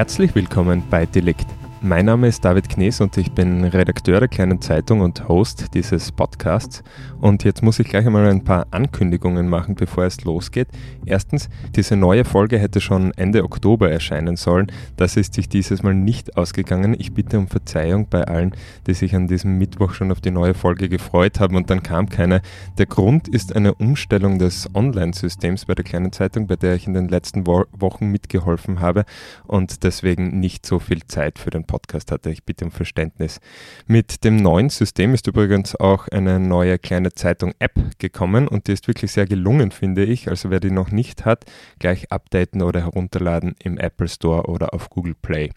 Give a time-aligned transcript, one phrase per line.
[0.00, 1.44] Herzlich willkommen bei Delikt.
[1.82, 6.12] Mein Name ist David Knees und ich bin Redakteur der kleinen Zeitung und Host dieses
[6.12, 6.82] Podcasts.
[7.22, 10.68] Und jetzt muss ich gleich einmal ein paar Ankündigungen machen, bevor es losgeht.
[11.06, 14.70] Erstens, diese neue Folge hätte schon Ende Oktober erscheinen sollen.
[14.98, 16.94] Das ist sich dieses Mal nicht ausgegangen.
[16.98, 18.54] Ich bitte um Verzeihung bei allen,
[18.86, 22.10] die sich an diesem Mittwoch schon auf die neue Folge gefreut haben und dann kam
[22.10, 22.42] keine.
[22.76, 26.92] Der Grund ist eine Umstellung des Online-Systems bei der kleinen Zeitung, bei der ich in
[26.92, 29.06] den letzten Wo Wochen mitgeholfen habe
[29.46, 32.30] und deswegen nicht so viel Zeit für den Podcast hatte.
[32.30, 33.38] Ich bitte um Verständnis.
[33.86, 38.88] Mit dem neuen System ist übrigens auch eine neue kleine Zeitung-App gekommen und die ist
[38.88, 40.28] wirklich sehr gelungen, finde ich.
[40.28, 41.44] Also wer die noch nicht hat,
[41.78, 45.50] gleich updaten oder herunterladen im Apple Store oder auf Google Play.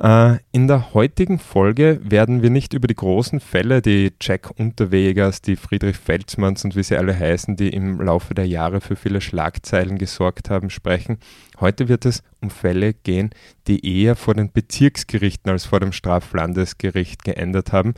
[0.00, 5.42] Äh, in der heutigen Folge werden wir nicht über die großen Fälle, die Jack Unterwegers,
[5.42, 9.20] die Friedrich Felsmanns und wie sie alle heißen, die im Laufe der Jahre für viele
[9.20, 11.18] Schlagzeilen gesorgt haben, sprechen.
[11.60, 13.28] Heute wird es um Fälle gehen,
[13.66, 17.92] die eher vor den Bezirksgerichten als vor dem Straflandesgericht geändert haben.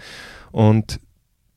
[0.51, 1.01] Und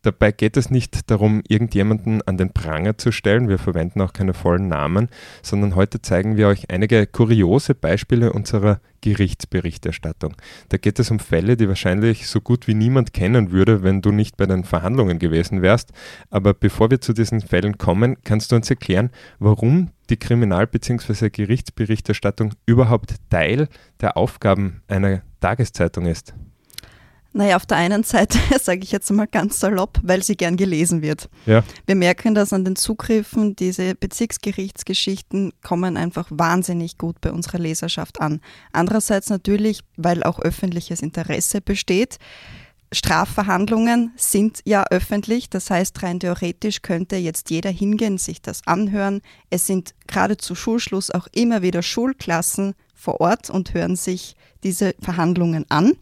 [0.01, 4.33] Dabei geht es nicht darum, irgendjemanden an den Pranger zu stellen, wir verwenden auch keine
[4.33, 5.09] vollen Namen,
[5.41, 10.37] sondern heute zeigen wir euch einige kuriose Beispiele unserer Gerichtsberichterstattung.
[10.69, 14.11] Da geht es um Fälle, die wahrscheinlich so gut wie niemand kennen würde, wenn du
[14.11, 15.91] nicht bei den Verhandlungen gewesen wärst.
[16.29, 21.29] Aber bevor wir zu diesen Fällen kommen, kannst du uns erklären, warum die Kriminal- bzw.
[21.29, 23.67] Gerichtsberichterstattung überhaupt Teil
[23.99, 26.33] der Aufgaben einer Tageszeitung ist.
[27.31, 31.01] Naja, auf der einen Seite sage ich jetzt mal ganz salopp, weil sie gern gelesen
[31.01, 31.29] wird.
[31.45, 31.63] Ja.
[31.85, 33.55] Wir merken das an den Zugriffen.
[33.55, 38.41] Diese Bezirksgerichtsgeschichten kommen einfach wahnsinnig gut bei unserer Leserschaft an.
[38.71, 42.17] Andererseits natürlich, weil auch öffentliches Interesse besteht.
[42.91, 49.21] Strafverhandlungen sind ja öffentlich, das heißt rein theoretisch könnte jetzt jeder hingehen, sich das anhören.
[49.51, 54.95] Es sind gerade zu Schulschluss auch immer wieder Schulklassen vor Ort und hören sich diese
[54.99, 55.93] Verhandlungen an.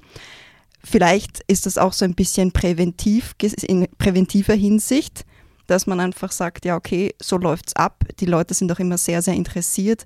[0.89, 5.25] Vielleicht ist das auch so ein bisschen präventiv, in präventiver Hinsicht,
[5.67, 8.05] dass man einfach sagt, ja, okay, so läuft's ab.
[8.21, 10.05] Die Leute sind auch immer sehr, sehr interessiert.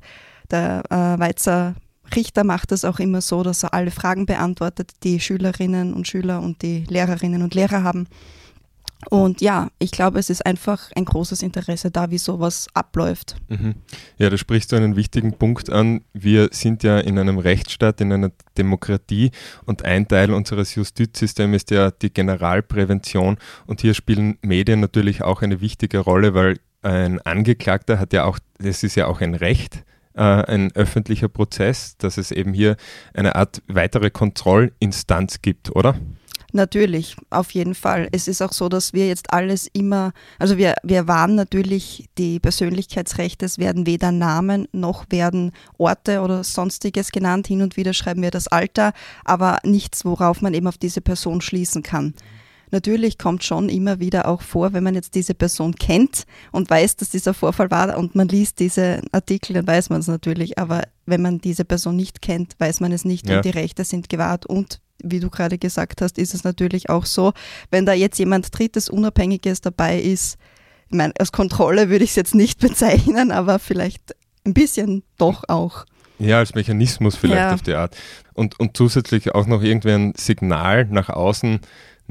[0.50, 1.76] Der äh, Weizer
[2.16, 6.42] Richter macht das auch immer so, dass er alle Fragen beantwortet, die Schülerinnen und Schüler
[6.42, 8.08] und die Lehrerinnen und Lehrer haben.
[9.10, 13.36] Und ja, ich glaube, es ist einfach ein großes Interesse da, wie sowas abläuft.
[13.50, 13.76] Mhm.
[14.18, 16.02] Ja, da sprichst du einen wichtigen Punkt an.
[16.14, 19.32] Wir sind ja in einem Rechtsstaat, in einer Demokratie
[19.66, 23.38] und ein Teil unseres Justizsystems ist ja die Generalprävention
[23.68, 28.40] und hier spielen Medien natürlich auch eine wichtige Rolle, weil ein Angeklagter hat ja auch,
[28.58, 29.84] das ist ja auch ein Recht,
[30.14, 32.76] äh, ein öffentlicher Prozess, dass es eben hier
[33.14, 35.96] eine Art weitere Kontrollinstanz gibt, oder?
[36.54, 38.10] Natürlich, auf jeden Fall.
[38.12, 42.40] Es ist auch so, dass wir jetzt alles immer, also wir, wir wahren natürlich die
[42.40, 47.48] Persönlichkeitsrechte, es werden weder Namen noch werden Orte oder sonstiges genannt.
[47.48, 48.94] Hin und wieder schreiben wir das Alter,
[49.24, 52.14] aber nichts, worauf man eben auf diese Person schließen kann.
[52.72, 56.96] Natürlich kommt schon immer wieder auch vor, wenn man jetzt diese Person kennt und weiß,
[56.96, 60.58] dass dieser Vorfall war und man liest diese Artikel, dann weiß man es natürlich.
[60.58, 63.38] Aber wenn man diese Person nicht kennt, weiß man es nicht Ja.
[63.38, 67.06] und die Rechte sind gewahrt und wie du gerade gesagt hast, ist es natürlich auch
[67.06, 67.34] so,
[67.72, 70.38] wenn da jetzt jemand Drittes Unabhängiges dabei ist,
[70.90, 74.16] ich meine, als Kontrolle würde ich es jetzt nicht bezeichnen, aber vielleicht
[74.46, 75.86] ein bisschen doch auch.
[76.20, 77.54] Ja, als Mechanismus vielleicht Ja.
[77.56, 77.98] auf die Art.
[78.36, 81.60] Und, und zusätzlich auch noch irgendwie ein Signal nach außen,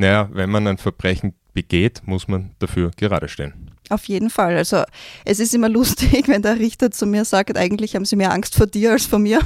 [0.01, 3.71] naja, wenn man ein Verbrechen begeht, muss man dafür gerade stehen.
[3.91, 4.57] Auf jeden Fall.
[4.57, 4.85] Also
[5.25, 8.55] es ist immer lustig, wenn der Richter zu mir sagt, eigentlich haben sie mehr Angst
[8.55, 9.41] vor dir als vor mir.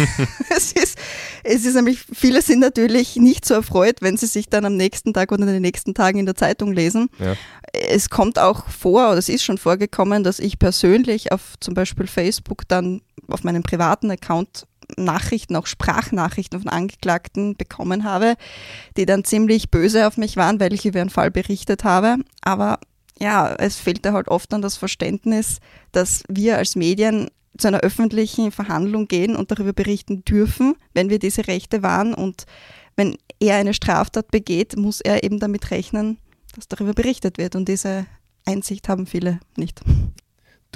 [0.56, 0.98] es, ist,
[1.42, 5.12] es ist nämlich, viele sind natürlich nicht so erfreut, wenn sie sich dann am nächsten
[5.12, 7.08] Tag oder in den nächsten Tagen in der Zeitung lesen.
[7.18, 7.34] Ja.
[7.72, 12.06] Es kommt auch vor, oder es ist schon vorgekommen, dass ich persönlich auf zum Beispiel
[12.06, 14.66] Facebook dann auf meinem privaten Account
[14.96, 18.34] Nachrichten, auch Sprachnachrichten von Angeklagten bekommen habe,
[18.96, 22.16] die dann ziemlich böse auf mich waren, weil ich über einen Fall berichtet habe.
[22.42, 22.78] Aber
[23.18, 25.58] ja, es fehlte halt oft an das Verständnis,
[25.92, 31.18] dass wir als Medien zu einer öffentlichen Verhandlung gehen und darüber berichten dürfen, wenn wir
[31.18, 32.14] diese Rechte wahren.
[32.14, 32.44] Und
[32.96, 36.18] wenn er eine Straftat begeht, muss er eben damit rechnen,
[36.54, 37.56] dass darüber berichtet wird.
[37.56, 38.06] Und diese
[38.44, 39.80] Einsicht haben viele nicht.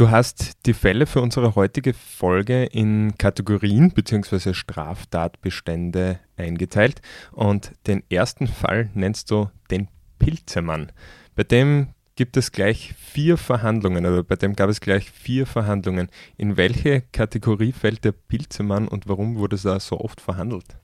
[0.01, 4.55] Du hast die Fälle für unsere heutige Folge in Kategorien bzw.
[4.55, 7.03] Straftatbestände eingeteilt
[7.33, 9.89] und den ersten Fall nennst du den
[10.19, 10.91] Pilzemann.
[11.37, 16.09] Bei dem gibt es gleich vier Verhandlungen oder bei dem gab es gleich vier Verhandlungen.
[16.39, 20.79] In welche Kategorie fällt der Pilzemann und warum wurde da so oft verhandelt?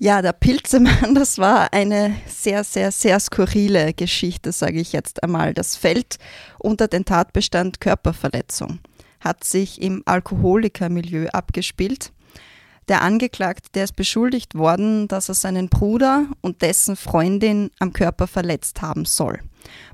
[0.00, 5.54] Ja, der Pilzemann, das war eine sehr, sehr, sehr skurrile Geschichte, sage ich jetzt einmal.
[5.54, 6.18] Das fällt
[6.58, 8.78] unter den Tatbestand Körperverletzung,
[9.18, 12.12] hat sich im Alkoholikermilieu abgespielt.
[12.86, 18.28] Der Angeklagte, der ist beschuldigt worden, dass er seinen Bruder und dessen Freundin am Körper
[18.28, 19.40] verletzt haben soll.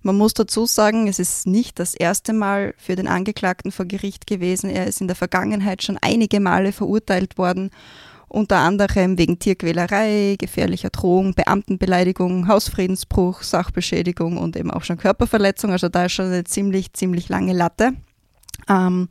[0.03, 4.27] Man muss dazu sagen, es ist nicht das erste Mal für den Angeklagten vor Gericht
[4.27, 4.71] gewesen.
[4.71, 7.71] Er ist in der Vergangenheit schon einige Male verurteilt worden
[8.35, 15.71] unter anderem wegen Tierquälerei, gefährlicher Drohung, Beamtenbeleidigung, Hausfriedensbruch, Sachbeschädigung und eben auch schon Körperverletzung.
[15.71, 17.93] Also da ist schon eine ziemlich, ziemlich lange Latte.
[18.69, 19.09] Ähm,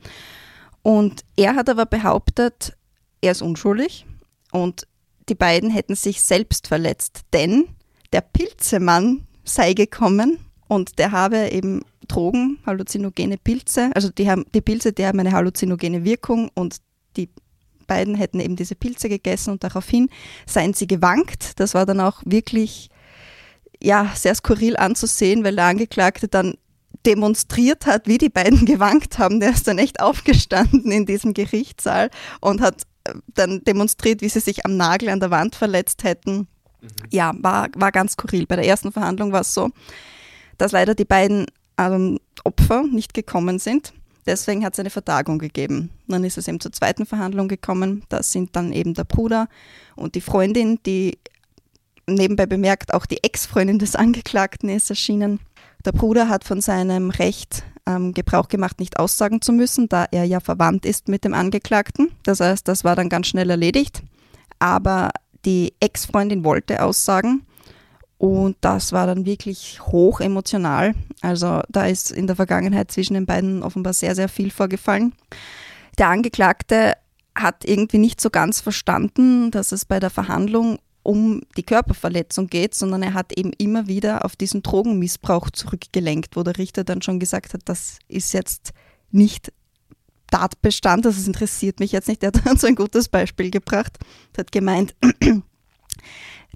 [0.82, 2.76] und er hat aber behauptet,
[3.22, 4.06] er ist unschuldig
[4.52, 4.88] und
[5.30, 7.70] die beiden hätten sich selbst verletzt, denn
[8.12, 14.60] der Pilzemann sei gekommen und der habe eben Drogen, halluzinogene Pilze, also die, haben, die
[14.60, 16.78] Pilze, die haben eine halluzinogene Wirkung und
[17.16, 17.30] die
[17.84, 20.10] beiden hätten eben diese Pilze gegessen und daraufhin
[20.46, 21.60] seien sie gewankt.
[21.60, 22.90] Das war dann auch wirklich
[23.82, 26.56] ja, sehr skurril anzusehen, weil der Angeklagte dann
[27.06, 29.40] demonstriert hat, wie die beiden gewankt haben.
[29.40, 32.10] Der ist dann echt aufgestanden in diesem Gerichtssaal
[32.40, 36.48] und hat äh, dann demonstriert, wie sie sich am Nagel an der Wand verletzt hätten.
[37.12, 38.46] Ja, war, war ganz skurril.
[38.46, 39.70] Bei der ersten Verhandlung war es so,
[40.58, 41.46] dass leider die beiden
[41.78, 43.94] ähm, Opfer nicht gekommen sind.
[44.26, 45.90] Deswegen hat es eine Vertagung gegeben.
[46.08, 48.04] Dann ist es eben zur zweiten Verhandlung gekommen.
[48.10, 49.48] Da sind dann eben der Bruder
[49.96, 51.18] und die Freundin, die
[52.08, 55.40] nebenbei bemerkt auch die Ex-Freundin des Angeklagten ist erschienen.
[55.86, 60.24] Der Bruder hat von seinem Recht ähm, Gebrauch gemacht, nicht aussagen zu müssen, da er
[60.24, 62.12] ja verwandt ist mit dem Angeklagten.
[62.24, 64.04] Das heißt, das war dann ganz schnell erledigt.
[64.60, 65.10] Aber
[65.46, 67.46] die Ex-Freundin wollte aussagen
[68.24, 70.96] und das war dann wirklich hoch emotional.
[71.20, 75.14] Also da ist in der Vergangenheit zwischen den beiden offenbar sehr, sehr viel vorgefallen.
[75.98, 76.94] Der Angeklagte
[77.36, 82.76] hat irgendwie nicht so ganz verstanden, dass es bei der Verhandlung um die Körperverletzung geht,
[82.76, 87.20] sondern er hat eben immer wieder auf diesen Drogenmissbrauch zurückgelenkt, wo der Richter dann schon
[87.20, 88.72] gesagt hat, das ist jetzt
[89.12, 89.52] nicht
[90.32, 92.24] Tatbestand, das interessiert mich jetzt nicht.
[92.24, 93.98] Er hat dann so ein gutes Beispiel gebracht,
[94.32, 94.96] er hat gemeint,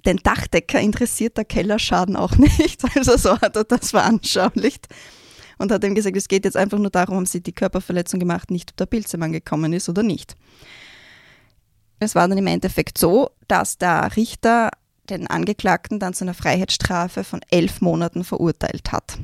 [0.08, 2.82] den Dachdecker interessiert der Kellerschaden auch nicht.
[2.96, 4.88] Also so hat er das veranschaulicht
[5.58, 8.50] und hat ihm gesagt, es geht jetzt einfach nur darum, haben sie die Körperverletzung gemacht,
[8.50, 10.36] nicht ob der Pilzemann gekommen ist oder nicht.
[12.00, 14.70] Es war dann im Endeffekt so, dass der Richter
[15.10, 19.18] den Angeklagten dann zu einer Freiheitsstrafe von elf Monaten verurteilt hat.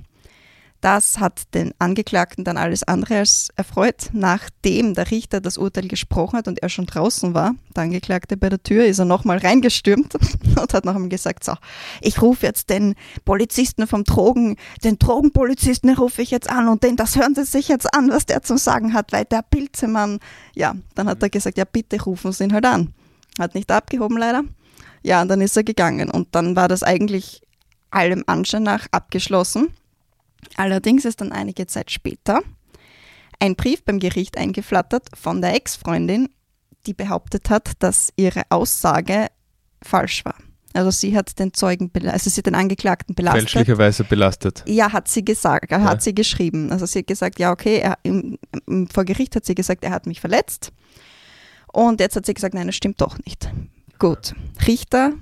[0.84, 4.10] Das hat den Angeklagten dann alles andere als erfreut.
[4.12, 8.50] Nachdem der Richter das Urteil gesprochen hat und er schon draußen war, der Angeklagte bei
[8.50, 10.14] der Tür, ist er nochmal reingestürmt
[10.60, 11.54] und hat noch einmal gesagt, so,
[12.02, 16.96] ich rufe jetzt den Polizisten vom Drogen, den Drogenpolizisten rufe ich jetzt an und den,
[16.96, 20.18] das hören Sie sich jetzt an, was der zu sagen hat, weil der Pilzemann,
[20.54, 22.92] ja, dann hat er gesagt, ja bitte rufen Sie ihn halt an.
[23.38, 24.42] Hat nicht abgehoben leider.
[25.02, 27.40] Ja, und dann ist er gegangen und dann war das eigentlich
[27.90, 29.68] allem Anschein nach abgeschlossen.
[30.56, 32.40] Allerdings ist dann einige Zeit später
[33.40, 36.28] ein Brief beim Gericht eingeflattert von der Ex-Freundin,
[36.86, 39.26] die behauptet hat, dass ihre Aussage
[39.82, 40.36] falsch war.
[40.72, 43.42] Also sie hat den Zeugen, also sie hat den Angeklagten belastet.
[43.42, 44.64] Fälschlicherweise belastet.
[44.66, 45.80] Ja, hat sie gesagt, ja.
[45.82, 46.72] hat sie geschrieben.
[46.72, 49.90] Also sie hat gesagt, ja okay, er, im, im, vor Gericht hat sie gesagt, er
[49.90, 50.72] hat mich verletzt.
[51.72, 53.52] Und jetzt hat sie gesagt, nein, das stimmt doch nicht.
[54.00, 54.34] Gut.
[54.66, 55.12] Richter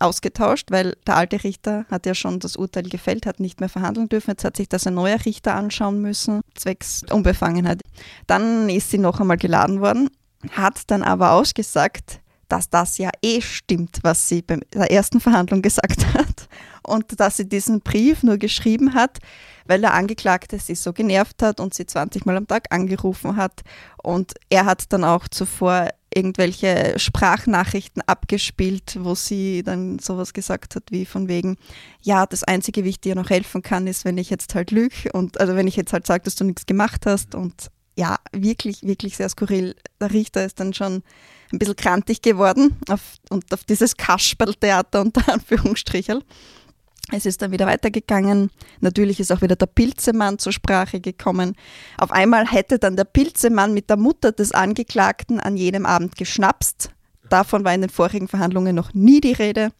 [0.00, 4.08] ausgetauscht, weil der alte Richter hat ja schon das Urteil gefällt, hat nicht mehr verhandeln
[4.08, 4.30] dürfen.
[4.30, 7.82] Jetzt hat sich das ein neuer Richter anschauen müssen, zwecks Unbefangenheit.
[8.26, 10.10] Dann ist sie noch einmal geladen worden,
[10.52, 15.62] hat dann aber ausgesagt, dass das ja eh stimmt, was sie bei der ersten Verhandlung
[15.62, 16.48] gesagt hat
[16.82, 19.18] und dass sie diesen Brief nur geschrieben hat,
[19.66, 23.62] weil der Angeklagte sie so genervt hat und sie 20 Mal am Tag angerufen hat
[24.02, 30.84] und er hat dann auch zuvor irgendwelche Sprachnachrichten abgespielt, wo sie dann sowas gesagt hat
[30.90, 31.56] wie von wegen,
[32.02, 35.12] ja, das Einzige, wie ich dir noch helfen kann, ist, wenn ich jetzt halt lüge
[35.12, 38.82] und also wenn ich jetzt halt sage, dass du nichts gemacht hast und ja, wirklich,
[38.82, 39.76] wirklich sehr skurril.
[40.00, 41.02] Der Richter ist dann schon
[41.52, 46.22] ein bisschen krantig geworden auf, und auf dieses Kasperltheater unter Anführungsstrichel.
[47.12, 48.50] Es ist dann wieder weitergegangen.
[48.80, 51.56] Natürlich ist auch wieder der Pilzemann zur Sprache gekommen.
[51.98, 56.90] Auf einmal hätte dann der Pilzemann mit der Mutter des Angeklagten an jenem Abend geschnapst.
[57.28, 59.72] Davon war in den vorigen Verhandlungen noch nie die Rede.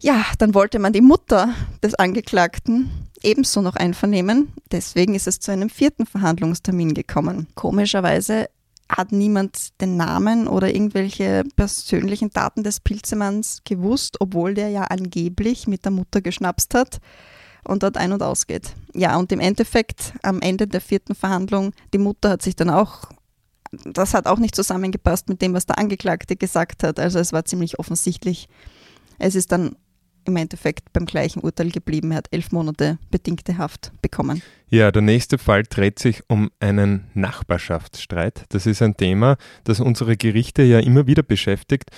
[0.00, 2.90] Ja, dann wollte man die Mutter des Angeklagten
[3.22, 4.52] ebenso noch einvernehmen.
[4.70, 7.48] Deswegen ist es zu einem vierten Verhandlungstermin gekommen.
[7.54, 8.48] Komischerweise
[8.88, 15.66] hat niemand den Namen oder irgendwelche persönlichen Daten des Pilzemanns gewusst, obwohl der ja angeblich
[15.66, 16.98] mit der Mutter geschnapst hat
[17.66, 18.74] und dort ein- und ausgeht.
[18.94, 23.08] Ja, und im Endeffekt, am Ende der vierten Verhandlung, die Mutter hat sich dann auch,
[23.84, 27.00] das hat auch nicht zusammengepasst mit dem, was der Angeklagte gesagt hat.
[27.00, 28.48] Also es war ziemlich offensichtlich.
[29.18, 29.76] Es ist dann
[30.28, 32.10] im Endeffekt beim gleichen Urteil geblieben.
[32.12, 34.42] Er hat elf Monate bedingte Haft bekommen.
[34.68, 38.44] Ja, der nächste Fall dreht sich um einen Nachbarschaftsstreit.
[38.48, 41.90] Das ist ein Thema, das unsere Gerichte ja immer wieder beschäftigt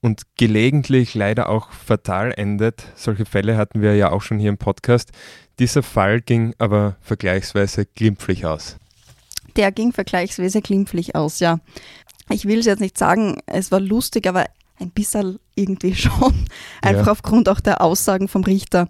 [0.00, 2.84] und gelegentlich leider auch fatal endet.
[2.94, 5.12] Solche Fälle hatten wir ja auch schon hier im Podcast.
[5.58, 8.76] Dieser Fall ging aber vergleichsweise glimpflich aus.
[9.56, 11.58] Der ging vergleichsweise glimpflich aus, ja.
[12.30, 14.46] Ich will es jetzt nicht sagen, es war lustig, aber
[14.78, 16.46] ein bisschen irgendwie schon.
[16.82, 17.12] Einfach ja.
[17.12, 18.88] aufgrund auch der Aussagen vom Richter.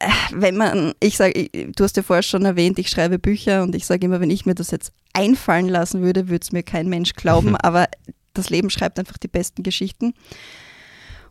[0.00, 3.74] Äh, wenn man, ich sage, du hast ja vorher schon erwähnt, ich schreibe Bücher und
[3.74, 6.88] ich sage immer, wenn ich mir das jetzt einfallen lassen würde, würde es mir kein
[6.88, 7.86] Mensch glauben, aber
[8.34, 10.14] das Leben schreibt einfach die besten Geschichten.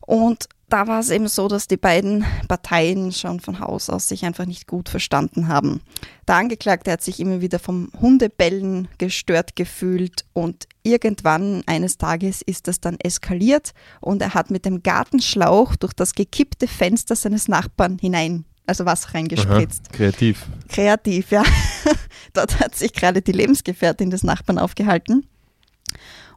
[0.01, 4.25] Und da war es eben so, dass die beiden Parteien schon von Haus aus sich
[4.25, 5.81] einfach nicht gut verstanden haben.
[6.27, 12.67] Der Angeklagte hat sich immer wieder vom Hundebellen gestört gefühlt und irgendwann eines Tages ist
[12.67, 17.97] das dann eskaliert und er hat mit dem Gartenschlauch durch das gekippte Fenster seines Nachbarn
[17.97, 19.83] hinein, also Wasser reingespritzt.
[19.87, 20.45] Aha, kreativ.
[20.67, 21.43] Kreativ, ja.
[22.33, 25.25] Dort hat sich gerade die Lebensgefährtin des Nachbarn aufgehalten.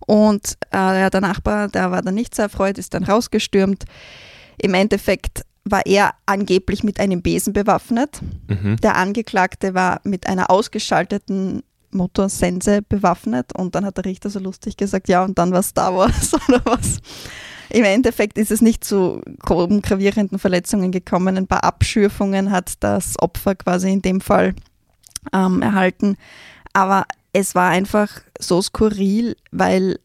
[0.07, 3.85] Und äh, der Nachbar, der war dann nicht sehr erfreut, ist dann rausgestürmt.
[4.59, 8.21] Im Endeffekt war er angeblich mit einem Besen bewaffnet.
[8.49, 8.77] Mhm.
[8.77, 14.77] Der Angeklagte war mit einer ausgeschalteten Motorsense bewaffnet und dann hat der Richter so lustig
[14.77, 16.99] gesagt, ja, und dann war Star Wars oder was.
[17.69, 21.37] Im Endeffekt ist es nicht zu groben, gravierenden Verletzungen gekommen.
[21.37, 24.55] Ein paar Abschürfungen hat das Opfer quasi in dem Fall
[25.33, 26.17] ähm, erhalten.
[26.73, 28.09] Aber es war einfach
[28.39, 29.99] so skurril, weil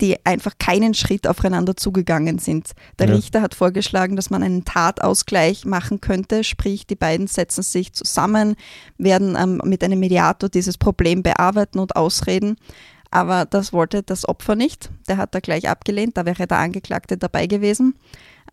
[0.00, 2.70] die einfach keinen Schritt aufeinander zugegangen sind.
[2.98, 3.14] Der ja.
[3.14, 8.56] Richter hat vorgeschlagen, dass man einen Tatausgleich machen könnte, sprich die beiden setzen sich zusammen,
[8.98, 12.56] werden ähm, mit einem Mediator dieses Problem bearbeiten und ausreden.
[13.10, 14.90] Aber das wollte das Opfer nicht.
[15.08, 17.96] Der hat da gleich abgelehnt, da wäre der Angeklagte dabei gewesen.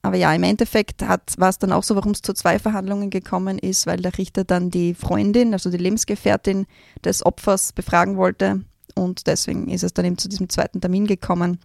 [0.01, 3.59] Aber ja, im Endeffekt war es dann auch so, warum es zu zwei Verhandlungen gekommen
[3.59, 6.65] ist, weil der Richter dann die Freundin, also die Lebensgefährtin
[7.03, 8.61] des Opfers befragen wollte.
[8.95, 11.59] Und deswegen ist es dann eben zu diesem zweiten Termin gekommen.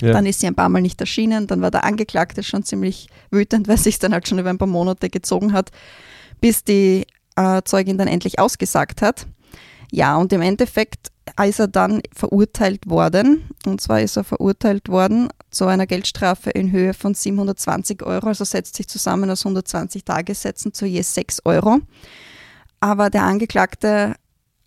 [0.00, 0.12] Ja.
[0.12, 1.46] Dann ist sie ein paar Mal nicht erschienen.
[1.46, 4.58] Dann war der Angeklagte schon ziemlich wütend, weil es sich dann halt schon über ein
[4.58, 5.70] paar Monate gezogen hat,
[6.40, 9.26] bis die äh, Zeugin dann endlich ausgesagt hat.
[9.90, 11.12] Ja, und im Endeffekt
[11.46, 13.48] ist er dann verurteilt worden.
[13.66, 18.28] Und zwar ist er verurteilt worden zu einer Geldstrafe in Höhe von 720 Euro.
[18.28, 21.80] Also setzt sich zusammen aus 120 Tagessätzen zu je 6 Euro.
[22.80, 24.14] aber der Angeklagte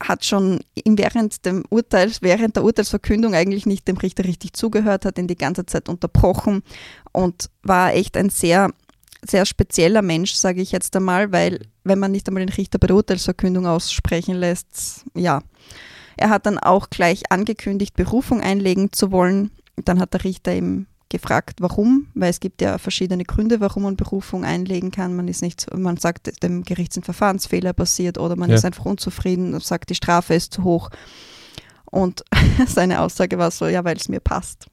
[0.01, 5.17] hat schon während dem Urteil, während der Urteilsverkündung eigentlich nicht dem Richter richtig zugehört, hat
[5.17, 6.63] ihn die ganze Zeit unterbrochen
[7.11, 8.71] und war echt ein sehr,
[9.27, 12.87] sehr spezieller Mensch, sage ich jetzt einmal, weil wenn man nicht einmal den Richter bei
[12.87, 15.41] der Urteilsverkündung aussprechen lässt, ja.
[16.17, 19.51] Er hat dann auch gleich angekündigt, Berufung einlegen zu wollen.
[19.75, 23.95] Dann hat der Richter eben gefragt, warum, weil es gibt ja verschiedene Gründe, warum man
[23.95, 25.15] Berufung einlegen kann.
[25.15, 28.55] Man ist nicht, man sagt, dem Gericht sind Verfahrensfehler passiert oder man ja.
[28.55, 30.89] ist einfach unzufrieden und sagt, die Strafe ist zu hoch.
[31.85, 32.23] Und
[32.67, 34.67] seine Aussage war so, ja, weil es mir passt.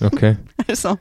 [0.00, 0.36] Okay.
[0.68, 0.98] also,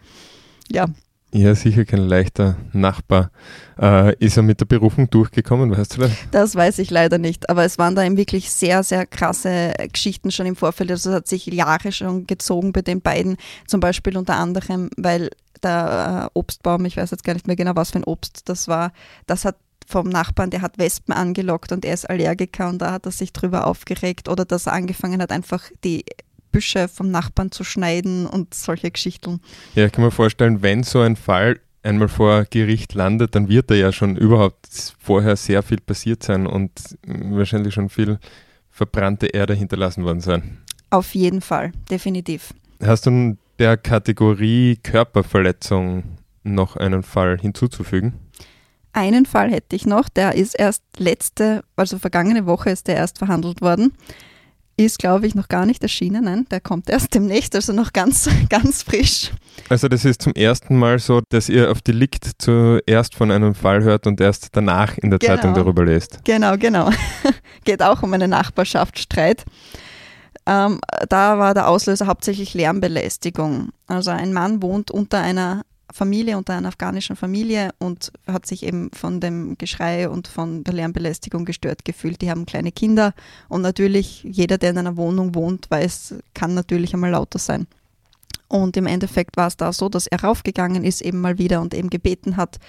[0.72, 0.88] ja.
[1.34, 3.32] Ja, sicher kein leichter Nachbar.
[3.80, 6.12] Äh, ist er mit der Berufung durchgekommen, weißt du das?
[6.32, 10.32] Das weiß ich leider nicht, aber es waren da eben wirklich sehr, sehr krasse Geschichten
[10.32, 10.92] schon im Vorfeld.
[10.92, 15.30] Also es hat sich Jahre schon gezogen bei den beiden, zum Beispiel unter anderem, weil
[15.64, 18.68] der äh, Obstbaum, ich weiß jetzt gar nicht mehr genau, was für ein Obst das
[18.68, 18.92] war,
[19.26, 19.56] das hat
[19.88, 23.34] vom Nachbarn, der hat Wespen angelockt und er ist Allergiker und da hat er sich
[23.34, 26.06] drüber aufgeregt oder dass er angefangen hat, einfach die
[26.52, 29.42] Büsche vom Nachbarn zu schneiden und solche Geschichten.
[29.76, 33.72] Ja, ich kann mir vorstellen, wenn so ein Fall einmal vor Gericht landet, dann wird
[33.72, 36.72] da ja schon überhaupt vorher sehr viel passiert sein und
[37.06, 38.20] wahrscheinlich schon viel
[38.70, 40.60] verbrannte Erde hinterlassen worden sein.
[40.90, 42.54] Auf jeden Fall, definitiv.
[42.84, 46.04] Hast du der Kategorie Körperverletzung
[46.44, 48.14] noch einen Fall hinzuzufügen?
[48.94, 53.20] Einen Fall hätte ich noch, der ist erst letzte, also vergangene Woche ist der erst
[53.20, 53.94] verhandelt worden
[54.78, 56.26] ist, glaube ich, noch gar nicht erschienen.
[56.26, 59.32] Nein, der kommt erst demnächst, also noch ganz, ganz frisch.
[59.70, 63.84] Also das ist zum ersten Mal so, dass ihr auf Delikt zuerst von einem Fall
[63.84, 65.36] hört und erst danach in der genau.
[65.36, 66.20] Zeitung darüber lest.
[66.24, 66.90] Genau, genau.
[67.64, 69.46] Geht auch um einen Nachbarschaftsstreit.
[70.46, 73.70] Ähm, da war der Auslöser hauptsächlich Lärmbelästigung.
[73.88, 78.92] Also ein Mann wohnt unter einer Familie, unter einer afghanischen Familie und hat sich eben
[78.92, 82.22] von dem Geschrei und von der Lärmbelästigung gestört gefühlt.
[82.22, 83.14] Die haben kleine Kinder
[83.50, 87.68] und natürlich jeder, der in einer Wohnung wohnt, weiß, kann natürlich einmal lauter sein.
[88.48, 91.74] Und im Endeffekt war es da so, dass er raufgegangen ist, eben mal wieder und
[91.74, 92.60] eben gebeten hat,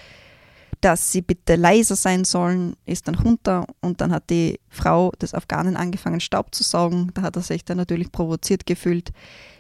[0.83, 5.33] dass sie bitte leiser sein sollen, ist dann runter und dann hat die Frau des
[5.33, 7.13] Afghanen angefangen Staub zu saugen.
[7.15, 9.13] Da hat er sich dann natürlich provoziert gefühlt,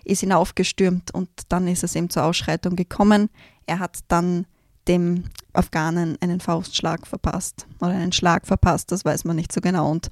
[0.04, 3.30] ist hinaufgestürmt und dann ist es eben zur Ausschreitung gekommen.
[3.66, 4.46] Er hat dann
[4.88, 9.90] dem Afghanen einen Faustschlag verpasst oder einen Schlag verpasst, das weiß man nicht so genau.
[9.90, 10.08] Und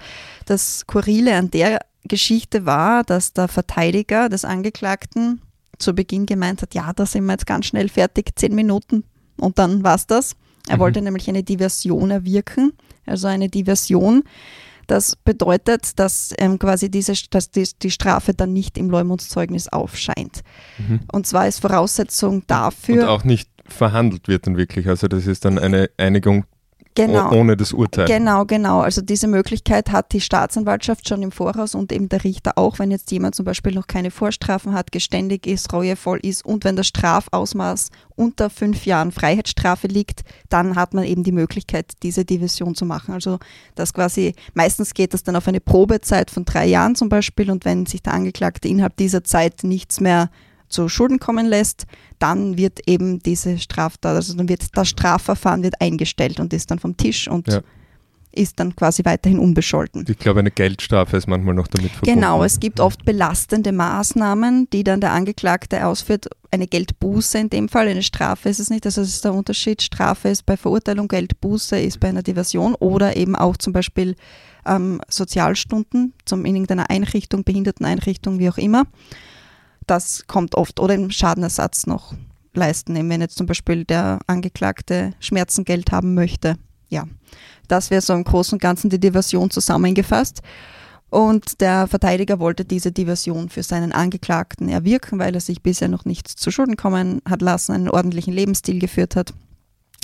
[0.46, 5.42] das Skurrile an der Geschichte war, dass der Verteidiger des Angeklagten
[5.76, 9.02] zu Beginn gemeint hat, ja, da sind wir jetzt ganz schnell fertig, zehn Minuten
[9.38, 10.36] und dann war es das.
[10.68, 10.80] Er mhm.
[10.80, 12.72] wollte nämlich eine Diversion erwirken,
[13.06, 14.22] also eine Diversion.
[14.86, 20.40] Das bedeutet, dass ähm, quasi diese, dass die, die, Strafe dann nicht im Leumundszeugnis aufscheint.
[20.78, 21.00] Mhm.
[21.12, 23.04] Und zwar ist Voraussetzung dafür.
[23.04, 24.88] Und auch nicht verhandelt wird dann wirklich.
[24.88, 26.44] Also das ist dann eine Einigung
[26.96, 27.32] Genau.
[27.32, 28.06] Ohne das Urteil.
[28.06, 28.80] Genau, genau.
[28.80, 32.90] Also diese Möglichkeit hat die Staatsanwaltschaft schon im Voraus und eben der Richter auch, wenn
[32.90, 36.88] jetzt jemand zum Beispiel noch keine Vorstrafen hat, geständig ist, reuevoll ist und wenn das
[36.88, 42.84] Strafausmaß unter fünf Jahren Freiheitsstrafe liegt, dann hat man eben die Möglichkeit, diese Division zu
[42.84, 43.14] machen.
[43.14, 43.38] Also
[43.76, 47.64] das quasi, meistens geht das dann auf eine Probezeit von drei Jahren zum Beispiel und
[47.64, 50.28] wenn sich der Angeklagte innerhalb dieser Zeit nichts mehr
[50.70, 51.86] zu Schulden kommen lässt,
[52.18, 56.78] dann wird eben diese Straftat, also dann wird das Strafverfahren wird eingestellt und ist dann
[56.78, 57.60] vom Tisch und ja.
[58.32, 60.06] ist dann quasi weiterhin unbescholten.
[60.08, 62.20] Ich glaube, eine Geldstrafe ist manchmal noch damit verbunden.
[62.20, 66.28] Genau, es gibt oft belastende Maßnahmen, die dann der Angeklagte ausführt.
[66.52, 68.84] Eine Geldbuße in dem Fall, eine Strafe ist es nicht.
[68.84, 69.82] Also das ist der Unterschied.
[69.82, 74.16] Strafe ist bei Verurteilung, Geldbuße ist bei einer Diversion oder eben auch zum Beispiel
[74.66, 78.84] ähm, Sozialstunden zum, in irgendeiner Einrichtung, Behinderteneinrichtung, wie auch immer
[79.90, 82.14] das kommt oft oder im Schadenersatz noch
[82.54, 86.56] leisten, wenn jetzt zum Beispiel der Angeklagte Schmerzengeld haben möchte.
[86.88, 87.04] Ja,
[87.68, 90.42] das wäre so im Großen und Ganzen die Diversion zusammengefasst.
[91.08, 96.04] Und der Verteidiger wollte diese Diversion für seinen Angeklagten erwirken, weil er sich bisher noch
[96.04, 99.34] nichts zu Schulden kommen hat lassen, einen ordentlichen Lebensstil geführt hat.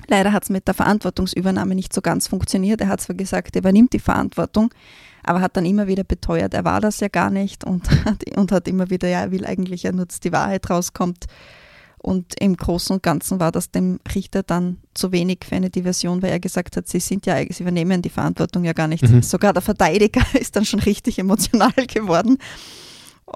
[0.08, 2.80] Leider hat es mit der Verantwortungsübernahme nicht so ganz funktioniert.
[2.80, 4.70] Er hat zwar gesagt, er übernimmt die Verantwortung,
[5.26, 8.52] aber hat dann immer wieder beteuert, er war das ja gar nicht und hat, und
[8.52, 11.26] hat immer wieder, ja, er will eigentlich ja nur, dass die Wahrheit rauskommt.
[11.98, 16.22] Und im Großen und Ganzen war das dem Richter dann zu wenig für eine Diversion,
[16.22, 19.02] weil er gesagt hat, sie sind ja sie übernehmen die Verantwortung ja gar nicht.
[19.02, 19.22] Mhm.
[19.22, 22.38] Sogar der Verteidiger ist dann schon richtig emotional geworden.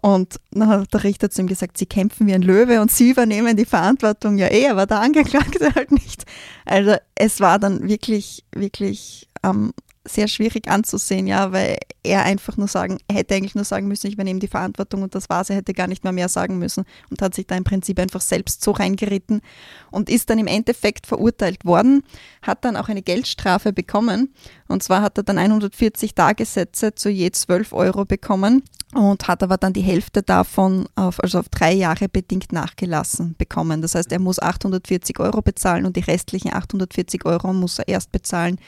[0.03, 3.11] Und dann hat der Richter zu ihm gesagt, sie kämpfen wie ein Löwe und sie
[3.11, 6.25] übernehmen die Verantwortung ja eh, aber der Angeklagte halt nicht.
[6.65, 9.73] Also es war dann wirklich, wirklich ähm,
[10.09, 14.07] sehr schwierig anzusehen, ja, weil er einfach nur sagen, er hätte eigentlich nur sagen müssen,
[14.07, 16.85] ich übernehme die Verantwortung und das war's, er hätte gar nicht mehr mehr sagen müssen
[17.11, 19.43] und hat sich da im Prinzip einfach selbst so reingeritten
[19.91, 22.03] und ist dann im Endeffekt verurteilt worden,
[22.41, 24.33] hat dann auch eine Geldstrafe bekommen
[24.69, 28.63] und zwar hat er dann 140 Tagessätze zu je 12 Euro bekommen
[28.95, 33.83] und hat aber dann die Hälfte davon auf, also auf drei Jahre bedingt nachgelassen bekommen.
[33.83, 38.11] Das heißt, er muss 840 Euro bezahlen und die restlichen 840 Euro muss er erst
[38.11, 38.59] bezahlen,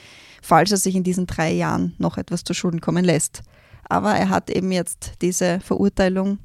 [0.42, 3.42] falls er sich in diesen drei Jahren noch etwas zu Schulden kommen lässt.
[3.88, 6.38] Aber er hat eben jetzt diese Verurteilung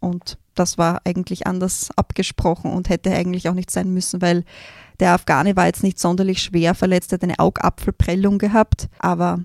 [0.00, 4.44] und das war eigentlich anders abgesprochen und hätte eigentlich auch nicht sein müssen, weil
[4.98, 9.42] der Afghane war jetzt nicht sonderlich schwer verletzt, er hat eine Augapfelprellung gehabt, aber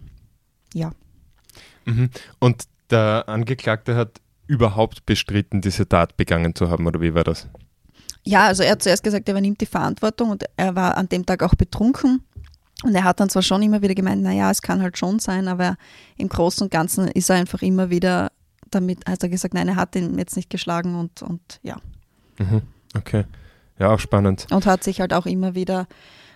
[0.73, 0.91] ja.
[1.85, 2.09] Mhm.
[2.39, 7.47] Und der Angeklagte hat überhaupt bestritten, diese Tat begangen zu haben, oder wie war das?
[8.23, 11.25] Ja, also er hat zuerst gesagt, er übernimmt die Verantwortung und er war an dem
[11.25, 12.23] Tag auch betrunken.
[12.83, 15.47] Und er hat dann zwar schon immer wieder gemeint, naja, es kann halt schon sein,
[15.47, 15.77] aber
[16.17, 18.31] im Großen und Ganzen ist er einfach immer wieder
[18.69, 21.77] damit, hat er gesagt, nein, er hat ihn jetzt nicht geschlagen und, und ja.
[22.37, 22.61] Mhm,
[22.95, 23.23] okay.
[23.79, 24.47] Ja, auch spannend.
[24.51, 25.87] Und hat sich halt auch immer wieder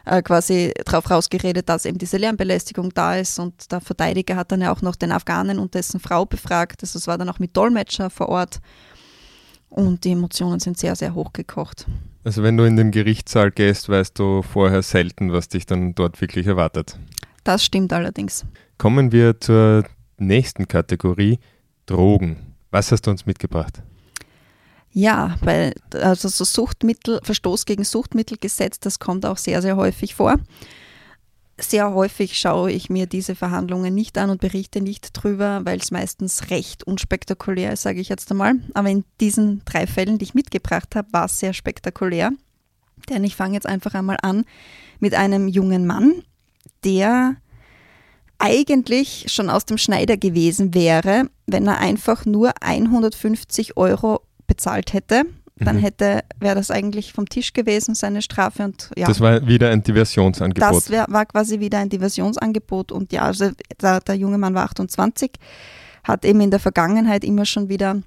[0.06, 3.40] äh, quasi darauf rausgeredet, dass eben diese Lärmbelästigung da ist.
[3.40, 6.82] Und der Verteidiger hat dann ja auch noch den Afghanen und dessen Frau befragt.
[6.82, 8.60] Also es war dann auch mit Dolmetscher vor Ort.
[9.70, 11.86] Und die Emotionen sind sehr, sehr hochgekocht.
[12.24, 16.20] Also wenn du in den Gerichtssaal gehst, weißt du vorher selten, was dich dann dort
[16.20, 17.00] wirklich erwartet.
[17.44, 18.46] Das stimmt allerdings.
[18.78, 19.86] Kommen wir zur
[20.18, 21.40] nächsten Kategorie,
[21.86, 22.56] Drogen.
[22.72, 23.82] Was hast du uns mitgebracht?
[24.92, 30.38] Ja, weil also so Suchtmittel, Verstoß gegen Suchtmittelgesetz, das kommt auch sehr, sehr häufig vor.
[31.62, 35.92] Sehr häufig schaue ich mir diese Verhandlungen nicht an und berichte nicht drüber, weil es
[35.92, 38.54] meistens recht unspektakulär ist, sage ich jetzt einmal.
[38.74, 42.32] Aber in diesen drei Fällen, die ich mitgebracht habe, war es sehr spektakulär.
[43.10, 44.46] Denn ich fange jetzt einfach einmal an
[45.00, 46.24] mit einem jungen Mann,
[46.84, 47.36] der
[48.38, 55.26] eigentlich schon aus dem Schneider gewesen wäre, wenn er einfach nur 150 Euro bezahlt hätte.
[55.60, 55.82] Dann mhm.
[55.82, 58.64] hätte, wäre das eigentlich vom Tisch gewesen, seine Strafe.
[58.64, 59.08] Und, ja.
[59.08, 60.74] Das war wieder ein Diversionsangebot.
[60.74, 62.92] Das wär, war quasi wieder ein Diversionsangebot.
[62.92, 65.32] Und ja, also der, der junge Mann war 28,
[66.04, 68.02] hat eben in der Vergangenheit immer schon wieder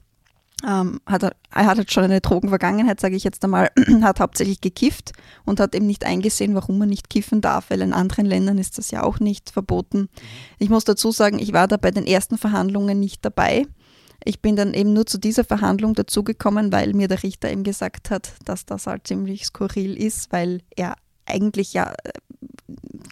[0.67, 3.71] ähm, hat er, er hat halt schon eine Drogenvergangenheit, sage ich jetzt einmal,
[4.03, 5.13] hat hauptsächlich gekifft
[5.45, 8.79] und hat eben nicht eingesehen, warum er nicht kiffen darf, weil in anderen Ländern ist
[8.79, 10.09] das ja auch nicht verboten.
[10.59, 13.67] Ich muss dazu sagen, ich war da bei den ersten Verhandlungen nicht dabei.
[14.25, 18.11] Ich bin dann eben nur zu dieser Verhandlung dazugekommen, weil mir der Richter eben gesagt
[18.11, 22.11] hat, dass das halt ziemlich skurril ist, weil er eigentlich ja äh,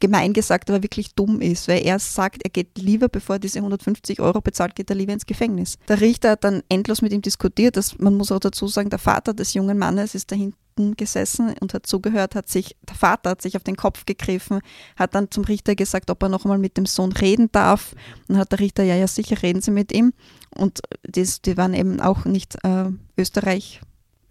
[0.01, 3.59] gemein gesagt, aber wirklich dumm ist, weil er sagt, er geht lieber, bevor er diese
[3.59, 5.79] 150 Euro bezahlt, geht er lieber ins Gefängnis.
[5.88, 8.99] Der Richter hat dann endlos mit ihm diskutiert, dass man muss auch dazu sagen, der
[8.99, 10.37] Vater des jungen Mannes ist da
[10.80, 14.60] hinten gesessen und hat zugehört, hat sich, der Vater hat sich auf den Kopf gegriffen,
[14.96, 17.94] hat dann zum Richter gesagt, ob er noch einmal mit dem Sohn reden darf.
[18.28, 20.12] Dann hat der Richter, ja, ja, sicher reden Sie mit ihm.
[20.56, 23.80] Und das, die waren eben auch nicht äh, Österreich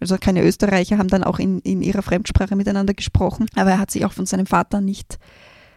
[0.00, 3.90] also keine Österreicher haben dann auch in, in ihrer Fremdsprache miteinander gesprochen, aber er hat
[3.90, 5.18] sich auch von seinem Vater nicht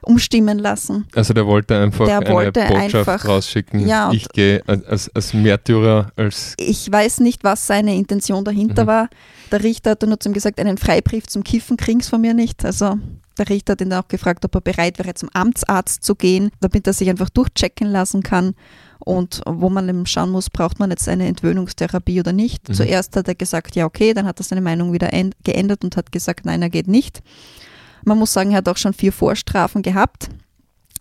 [0.03, 1.05] umstimmen lassen.
[1.15, 3.87] Also der wollte einfach der eine wollte Botschaft einfach, rausschicken.
[3.87, 6.55] Ja, ich gehe als, als Märtyrer, als...
[6.57, 8.87] Ich weiß nicht, was seine Intention dahinter mhm.
[8.87, 9.09] war.
[9.51, 12.63] Der Richter hat nur zu ihm gesagt, einen Freibrief zum Kiffen kriegst von mir nicht.
[12.65, 12.97] Also
[13.37, 16.51] der Richter hat ihn dann auch gefragt, ob er bereit wäre, zum Amtsarzt zu gehen,
[16.59, 18.55] damit er sich einfach durchchecken lassen kann.
[18.99, 22.69] Und wo man eben schauen muss, braucht man jetzt eine Entwöhnungstherapie oder nicht.
[22.69, 22.73] Mhm.
[22.73, 25.09] Zuerst hat er gesagt, ja, okay, dann hat er seine Meinung wieder
[25.43, 27.21] geändert und hat gesagt, nein, er geht nicht.
[28.05, 30.29] Man muss sagen, er hat auch schon vier Vorstrafen gehabt.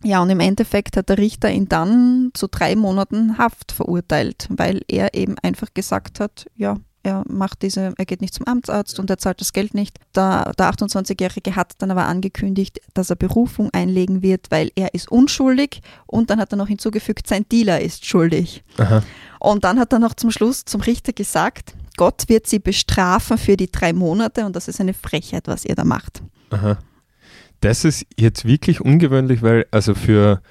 [0.05, 4.83] Ja, und im Endeffekt hat der Richter ihn dann zu drei Monaten Haft verurteilt, weil
[4.89, 9.11] er eben einfach gesagt hat, ja, er macht diese, er geht nicht zum Amtsarzt und
[9.11, 9.99] er zahlt das Geld nicht.
[10.15, 15.11] Der, der 28-Jährige hat dann aber angekündigt, dass er Berufung einlegen wird, weil er ist
[15.11, 18.63] unschuldig und dann hat er noch hinzugefügt, sein Dealer ist schuldig.
[18.79, 19.03] Aha.
[19.41, 23.57] Und dann hat er noch zum Schluss zum Richter gesagt, Gott wird sie bestrafen für
[23.57, 26.23] die drei Monate und das ist eine Frechheit, was ihr da macht.
[26.51, 26.79] Aha.
[27.63, 30.43] Das ist jetzt wirklich ungewöhnlich, weil also für,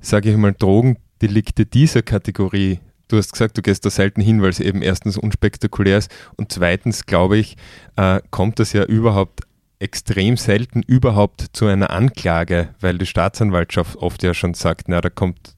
[0.00, 2.78] sage ich mal, Drogendelikte dieser Kategorie
[3.12, 6.50] du hast gesagt, du gehst da selten hin, weil es eben erstens unspektakulär ist und
[6.50, 7.56] zweitens, glaube ich,
[7.96, 9.40] äh, kommt das ja überhaupt
[9.78, 15.10] extrem selten überhaupt zu einer Anklage, weil die Staatsanwaltschaft oft ja schon sagt, na, da
[15.10, 15.56] kommt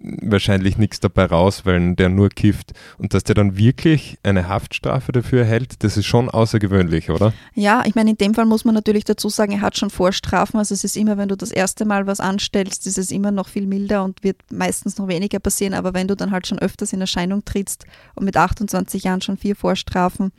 [0.00, 2.72] wahrscheinlich nichts dabei raus, weil der nur kifft.
[2.98, 7.32] Und dass der dann wirklich eine Haftstrafe dafür erhält, das ist schon außergewöhnlich, oder?
[7.54, 10.58] Ja, ich meine, in dem Fall muss man natürlich dazu sagen, er hat schon Vorstrafen.
[10.58, 13.48] Also es ist immer, wenn du das erste Mal was anstellst, ist es immer noch
[13.48, 15.74] viel milder und wird meistens noch weniger passieren.
[15.74, 17.84] Aber wenn du dann halt schon öfters in Erscheinung trittst
[18.14, 20.32] und mit 28 Jahren schon vier Vorstrafen,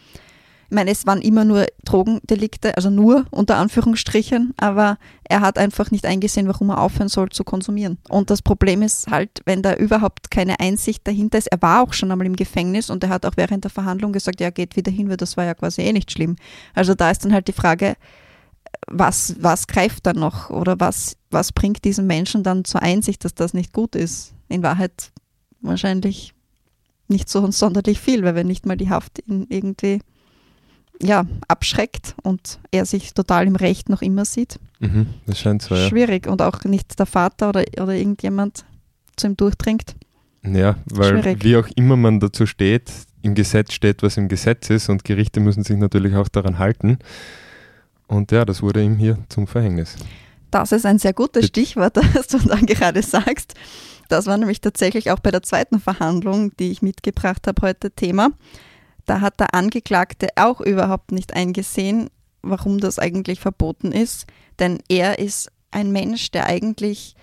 [0.72, 6.06] meine, es waren immer nur Drogendelikte, also nur unter Anführungsstrichen, aber er hat einfach nicht
[6.06, 7.98] eingesehen, warum er aufhören soll zu konsumieren.
[8.10, 11.94] Und das Problem ist halt, wenn da überhaupt keine Einsicht dahinter ist, er war auch
[11.94, 14.92] schon einmal im Gefängnis und er hat auch während der Verhandlung gesagt, ja, geht wieder
[14.92, 16.36] hin, weil das war ja quasi eh nicht schlimm.
[16.74, 17.96] Also da ist dann halt die Frage,
[18.88, 23.34] was, was greift dann noch oder was, was bringt diesen Menschen dann zur Einsicht, dass
[23.34, 24.34] das nicht gut ist?
[24.48, 25.12] In Wahrheit
[25.62, 26.34] wahrscheinlich
[27.08, 30.02] nicht so sonderlich viel, weil wenn nicht mal die Haft irgendwie
[31.02, 34.60] ja, abschreckt und er sich total im Recht noch immer sieht.
[34.80, 35.88] Mhm, das scheint so, ja.
[35.88, 38.66] Schwierig und auch nicht der Vater oder, oder irgendjemand
[39.16, 39.96] zu ihm durchdringt.
[40.44, 41.44] Ja, weil Schwierig.
[41.44, 45.40] wie auch immer man dazu steht, im Gesetz steht, was im Gesetz ist und Gerichte
[45.40, 46.98] müssen sich natürlich auch daran halten.
[48.08, 49.96] Und ja, das wurde ihm hier zum Verhängnis.
[50.50, 53.54] Das ist ein sehr gutes Stichwort, das du dann gerade sagst.
[54.10, 58.32] Das war nämlich tatsächlich auch bei der zweiten Verhandlung, die ich mitgebracht habe, heute Thema.
[59.12, 62.10] Da hat der Angeklagte auch überhaupt nicht eingesehen,
[62.43, 64.26] warum das eigentlich verboten ist.
[64.58, 67.17] Denn er ist ein Mensch, der eigentlich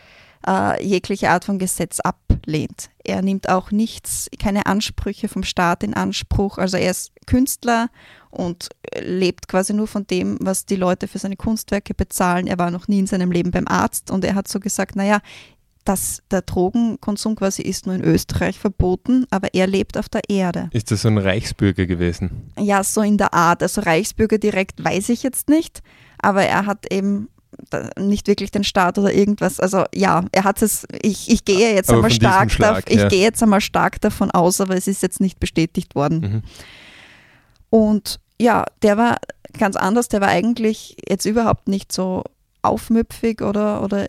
[0.47, 2.91] äh, jegliche Art von Gesetz ablehnt.
[3.03, 6.59] Er nimmt auch nichts, keine Ansprüche vom Staat in Anspruch.
[6.59, 7.89] Also er ist Künstler
[8.29, 8.69] und
[9.01, 12.47] lebt quasi nur von dem, was die Leute für seine Kunstwerke bezahlen.
[12.47, 15.21] Er war noch nie in seinem Leben beim Arzt und er hat so gesagt, naja,
[15.89, 20.69] dass der Drogenkonsum quasi ist nur in Österreich verboten, aber er lebt auf der Erde.
[20.73, 22.53] Ist das so ein Reichsbürger gewesen?
[22.59, 23.63] Ja, so in der Art.
[23.63, 25.81] Also Reichsbürger direkt weiß ich jetzt nicht,
[26.19, 27.31] aber er hat eben
[27.99, 29.61] nicht wirklich den Staat oder irgendwas.
[29.61, 33.09] Also ja, er hat es, ich, ich gehe jetzt einmal stark, Schlag, da, ich ja.
[33.09, 36.21] gehe jetzt einmal stark davon aus, aber es ist jetzt nicht bestätigt worden.
[36.21, 36.43] Mhm.
[37.71, 39.17] Und ja, der war
[39.59, 42.25] ganz anders, der war eigentlich jetzt überhaupt nicht so
[42.61, 44.07] aufmüpfig oder, oder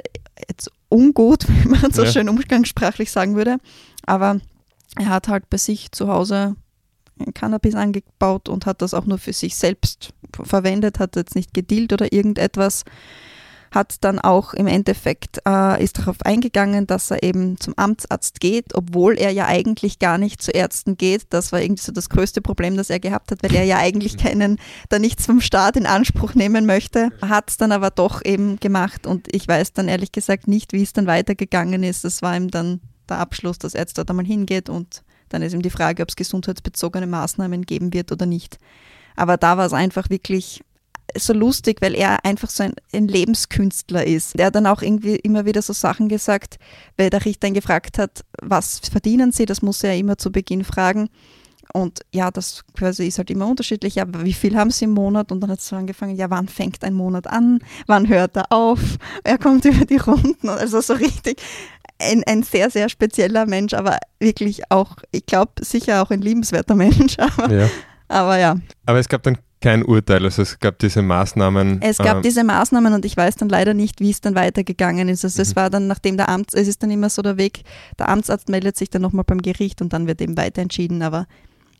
[0.49, 2.11] jetzt ungut, wie man so ja.
[2.11, 3.57] schön umgangssprachlich sagen würde.
[4.05, 4.39] Aber
[4.97, 6.55] er hat halt bei sich zu Hause
[7.33, 11.91] Cannabis angebaut und hat das auch nur für sich selbst verwendet, hat jetzt nicht gedealt
[11.93, 12.85] oder irgendetwas
[13.71, 18.73] hat dann auch im Endeffekt, äh, ist darauf eingegangen, dass er eben zum Amtsarzt geht,
[18.73, 21.27] obwohl er ja eigentlich gar nicht zu Ärzten geht.
[21.29, 24.13] Das war irgendwie so das größte Problem, das er gehabt hat, weil er ja eigentlich
[24.13, 24.19] mhm.
[24.19, 27.09] keinen, da nichts vom Staat in Anspruch nehmen möchte.
[27.21, 30.83] Hat es dann aber doch eben gemacht und ich weiß dann ehrlich gesagt nicht, wie
[30.83, 32.03] es dann weitergegangen ist.
[32.03, 35.53] Das war ihm dann der Abschluss, dass er jetzt dort einmal hingeht und dann ist
[35.53, 38.57] ihm die Frage, ob es gesundheitsbezogene Maßnahmen geben wird oder nicht.
[39.15, 40.61] Aber da war es einfach wirklich
[41.15, 44.35] so lustig, weil er einfach so ein, ein, Lebenskünstler ist.
[44.35, 46.57] Er hat dann auch irgendwie immer wieder so Sachen gesagt,
[46.97, 49.45] weil der Richter ihn gefragt hat, was verdienen Sie?
[49.45, 51.09] Das muss er immer zu Beginn fragen.
[51.73, 53.95] Und ja, das quasi ist halt immer unterschiedlich.
[53.95, 55.31] Ja, wie viel haben Sie im Monat?
[55.31, 57.59] Und dann hat es so angefangen, ja, wann fängt ein Monat an?
[57.85, 58.79] Wann hört er auf?
[59.23, 60.49] Er kommt über die Runden.
[60.49, 61.41] Also so richtig
[61.99, 66.75] ein, ein sehr, sehr spezieller Mensch, aber wirklich auch, ich glaube, sicher auch ein liebenswerter
[66.75, 67.17] Mensch.
[67.19, 67.69] Aber ja.
[68.07, 68.55] aber ja.
[68.85, 71.81] Aber es gab dann kein Urteil, also es gab diese Maßnahmen.
[71.81, 75.09] Es gab äh, diese Maßnahmen und ich weiß dann leider nicht, wie es dann weitergegangen
[75.09, 75.25] ist.
[75.25, 75.41] Also mhm.
[75.41, 77.63] es war dann, nachdem der Amts, es ist dann immer so der Weg,
[77.97, 81.27] der Amtsarzt meldet sich dann nochmal beim Gericht und dann wird eben weiter entschieden, aber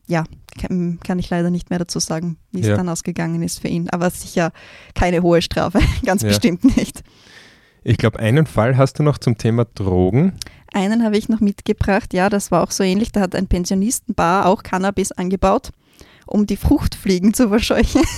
[0.08, 0.26] ja,
[0.60, 2.76] kann, kann ich leider nicht mehr dazu sagen, wie es ja.
[2.76, 3.89] dann ausgegangen ist für ihn.
[3.92, 4.52] Aber sicher
[4.96, 6.30] keine hohe Strafe, ganz ja.
[6.30, 7.04] bestimmt nicht.
[7.84, 10.34] Ich glaube, einen Fall hast du noch zum Thema Drogen.
[10.74, 13.12] Einen habe ich noch mitgebracht, ja, das war auch so ähnlich.
[13.12, 15.72] Da hat ein Pensionistenpaar auch Cannabis angebaut
[16.30, 18.02] um die Fruchtfliegen zu verscheuchen.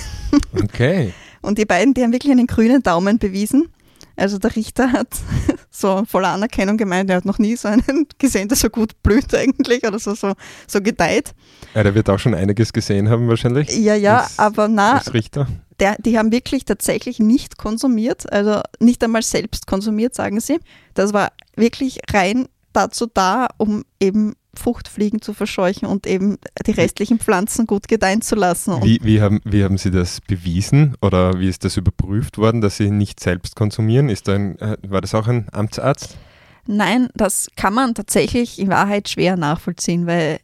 [0.54, 1.12] Okay.
[1.42, 3.68] Und die beiden, die haben wirklich einen grünen Daumen bewiesen.
[4.16, 5.08] Also der Richter hat
[5.70, 9.34] so voller Anerkennung gemeint, er hat noch nie so einen gesehen, der so gut blüht
[9.34, 10.32] eigentlich oder so, so,
[10.66, 11.34] so gedeiht.
[11.74, 13.76] Ja, der wird auch schon einiges gesehen haben wahrscheinlich.
[13.76, 15.46] Ja, ja, als, aber na, Richter.
[15.80, 20.60] Der, die haben wirklich tatsächlich nicht konsumiert, also nicht einmal selbst konsumiert, sagen sie.
[20.94, 27.18] Das war wirklich rein dazu da, um eben Fruchtfliegen zu verscheuchen und eben die restlichen
[27.18, 28.82] Pflanzen gut gedeihen zu lassen.
[28.82, 32.76] Wie, wie, haben, wie haben Sie das bewiesen oder wie ist das überprüft worden, dass
[32.76, 34.08] Sie nicht selbst konsumieren?
[34.08, 36.18] Ist ein, äh, war das auch ein Amtsarzt?
[36.66, 40.38] Nein, das kann man tatsächlich in Wahrheit schwer nachvollziehen, weil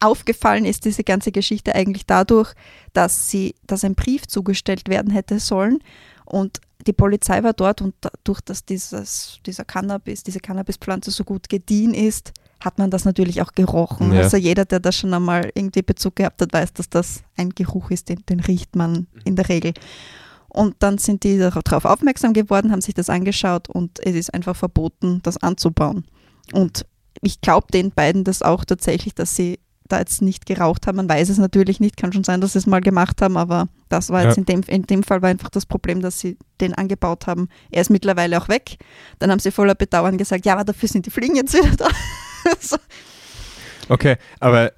[0.00, 2.52] aufgefallen ist diese ganze Geschichte eigentlich dadurch,
[2.92, 5.78] dass sie, dass ein Brief zugestellt werden hätte sollen
[6.24, 11.48] und die Polizei war dort und dadurch, dass dieses, dieser Cannabis, diese Cannabispflanze so gut
[11.48, 14.12] gediehen ist, hat man das natürlich auch gerochen.
[14.12, 14.22] Ja.
[14.22, 17.90] Also jeder, der da schon einmal irgendwie Bezug gehabt hat, weiß, dass das ein Geruch
[17.90, 19.74] ist, den, den riecht man in der Regel.
[20.48, 24.56] Und dann sind die darauf aufmerksam geworden, haben sich das angeschaut und es ist einfach
[24.56, 26.04] verboten, das anzubauen.
[26.52, 26.86] Und
[27.22, 30.96] ich glaube den beiden das auch tatsächlich, dass sie da jetzt nicht geraucht haben.
[30.96, 33.68] Man weiß es natürlich nicht, kann schon sein, dass sie es mal gemacht haben, aber
[33.88, 34.40] das war jetzt ja.
[34.42, 37.48] in, dem, in dem Fall war einfach das Problem, dass sie den angebaut haben.
[37.70, 38.76] Er ist mittlerweile auch weg.
[39.18, 41.88] Dann haben sie voller Bedauern gesagt, ja, aber dafür sind die Fliegen jetzt wieder da.
[43.90, 44.72] Okay, aber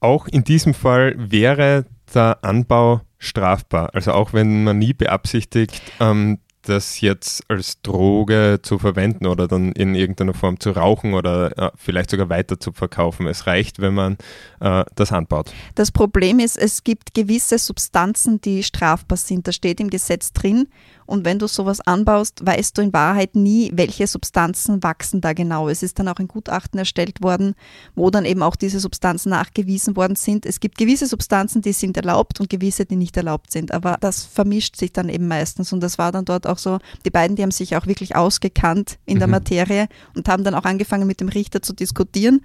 [0.00, 3.90] auch in diesem Fall wäre der Anbau strafbar.
[3.94, 9.72] Also auch wenn man nie beabsichtigt, ähm, das jetzt als Droge zu verwenden oder dann
[9.72, 13.26] in irgendeiner Form zu rauchen oder äh, vielleicht sogar weiter zu verkaufen.
[13.26, 14.18] Es reicht, wenn man
[14.60, 15.52] äh, das anbaut.
[15.74, 19.48] Das Problem ist, es gibt gewisse Substanzen, die strafbar sind.
[19.48, 20.68] Das steht im Gesetz drin.
[21.10, 25.68] Und wenn du sowas anbaust, weißt du in Wahrheit nie, welche Substanzen wachsen da genau.
[25.68, 27.56] Es ist dann auch ein Gutachten erstellt worden,
[27.96, 30.46] wo dann eben auch diese Substanzen nachgewiesen worden sind.
[30.46, 33.72] Es gibt gewisse Substanzen, die sind erlaubt und gewisse, die nicht erlaubt sind.
[33.72, 35.72] Aber das vermischt sich dann eben meistens.
[35.72, 39.00] Und das war dann dort auch so, die beiden, die haben sich auch wirklich ausgekannt
[39.04, 39.32] in der mhm.
[39.32, 42.40] Materie und haben dann auch angefangen mit dem Richter zu diskutieren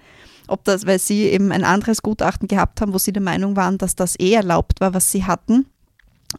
[0.48, 3.78] ob das, weil sie eben ein anderes Gutachten gehabt haben, wo sie der Meinung waren,
[3.78, 5.66] dass das eh erlaubt war, was sie hatten.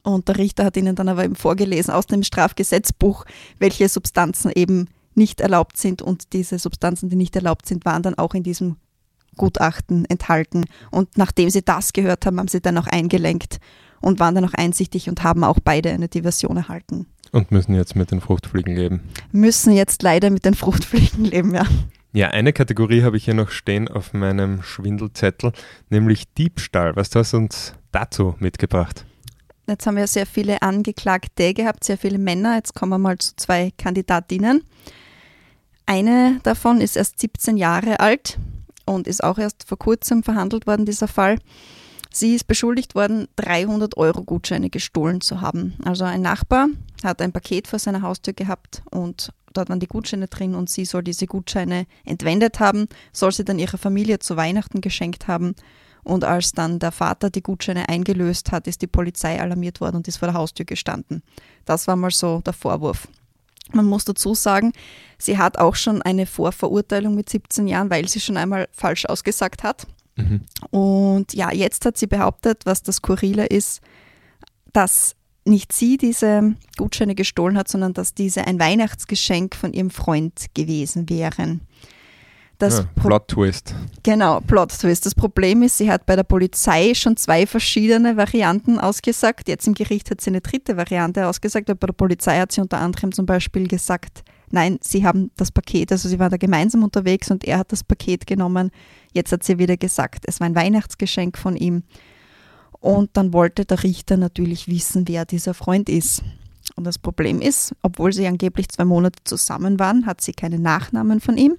[0.04, 3.26] Und der Richter hat ihnen dann aber eben vorgelesen aus dem Strafgesetzbuch,
[3.60, 6.02] welche Substanzen eben nicht erlaubt sind.
[6.02, 8.78] Und diese Substanzen, die nicht erlaubt sind, waren dann auch in diesem
[9.36, 10.66] Gutachten enthalten.
[10.92, 13.60] Und nachdem sie das gehört haben, haben sie dann auch eingelenkt
[14.02, 17.08] und waren dann auch einsichtig und haben auch beide eine Diversion erhalten.
[17.32, 19.02] Und müssen jetzt mit den Fruchtfliegen leben.
[19.32, 21.66] Müssen jetzt leider mit den Fruchtfliegen leben, ja.
[22.14, 25.52] Ja, eine Kategorie habe ich hier noch stehen auf meinem Schwindelzettel,
[25.90, 26.96] nämlich Diebstahl.
[26.96, 29.06] Was hast du uns dazu mitgebracht?
[29.70, 32.56] Jetzt haben wir sehr viele Angeklagte gehabt, sehr viele Männer.
[32.56, 34.64] Jetzt kommen wir mal zu zwei Kandidatinnen.
[35.86, 38.40] Eine davon ist erst 17 Jahre alt
[38.86, 41.38] und ist auch erst vor kurzem verhandelt worden, dieser Fall.
[42.14, 45.76] Sie ist beschuldigt worden, 300 Euro Gutscheine gestohlen zu haben.
[45.84, 46.70] Also ein Nachbar
[47.04, 50.86] hat ein Paket vor seiner Haustür gehabt und dort waren die Gutscheine drin und sie
[50.86, 55.56] soll diese Gutscheine entwendet haben, soll sie dann ihrer Familie zu Weihnachten geschenkt haben
[56.08, 60.08] und als dann der Vater die Gutscheine eingelöst hat, ist die Polizei alarmiert worden und
[60.08, 61.22] ist vor der Haustür gestanden.
[61.66, 63.08] Das war mal so der Vorwurf.
[63.74, 64.72] Man muss dazu sagen,
[65.18, 69.64] sie hat auch schon eine Vorverurteilung mit 17 Jahren, weil sie schon einmal falsch ausgesagt
[69.64, 69.86] hat.
[70.16, 70.42] Mhm.
[70.72, 73.82] Und ja, jetzt hat sie behauptet, was das Skurrile ist,
[74.72, 80.46] dass nicht sie diese Gutscheine gestohlen hat, sondern dass diese ein Weihnachtsgeschenk von ihrem Freund
[80.54, 81.62] gewesen wären.
[82.58, 83.76] Das ja, Plot Twist.
[84.02, 85.06] Genau, Plot Twist.
[85.06, 89.48] Das Problem ist, sie hat bei der Polizei schon zwei verschiedene Varianten ausgesagt.
[89.48, 92.62] Jetzt im Gericht hat sie eine dritte Variante ausgesagt, aber bei der Polizei hat sie
[92.62, 96.84] unter anderem zum Beispiel gesagt, nein, sie haben das Paket, also sie waren da gemeinsam
[96.84, 98.72] unterwegs und er hat das Paket genommen.
[99.14, 101.84] Jetzt hat sie wieder gesagt, es war ein Weihnachtsgeschenk von ihm.
[102.80, 106.24] Und dann wollte der Richter natürlich wissen, wer dieser Freund ist.
[106.76, 111.20] Und das Problem ist, obwohl sie angeblich zwei Monate zusammen waren, hat sie keine Nachnamen
[111.20, 111.58] von ihm.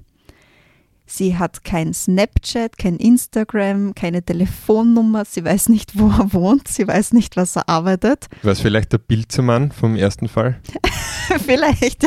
[1.11, 5.25] Sie hat kein Snapchat, kein Instagram, keine Telefonnummer.
[5.25, 6.69] Sie weiß nicht, wo er wohnt.
[6.69, 8.27] Sie weiß nicht, was er arbeitet.
[8.43, 10.61] War es vielleicht der Bildzermann vom ersten Fall?
[11.47, 12.07] vielleicht.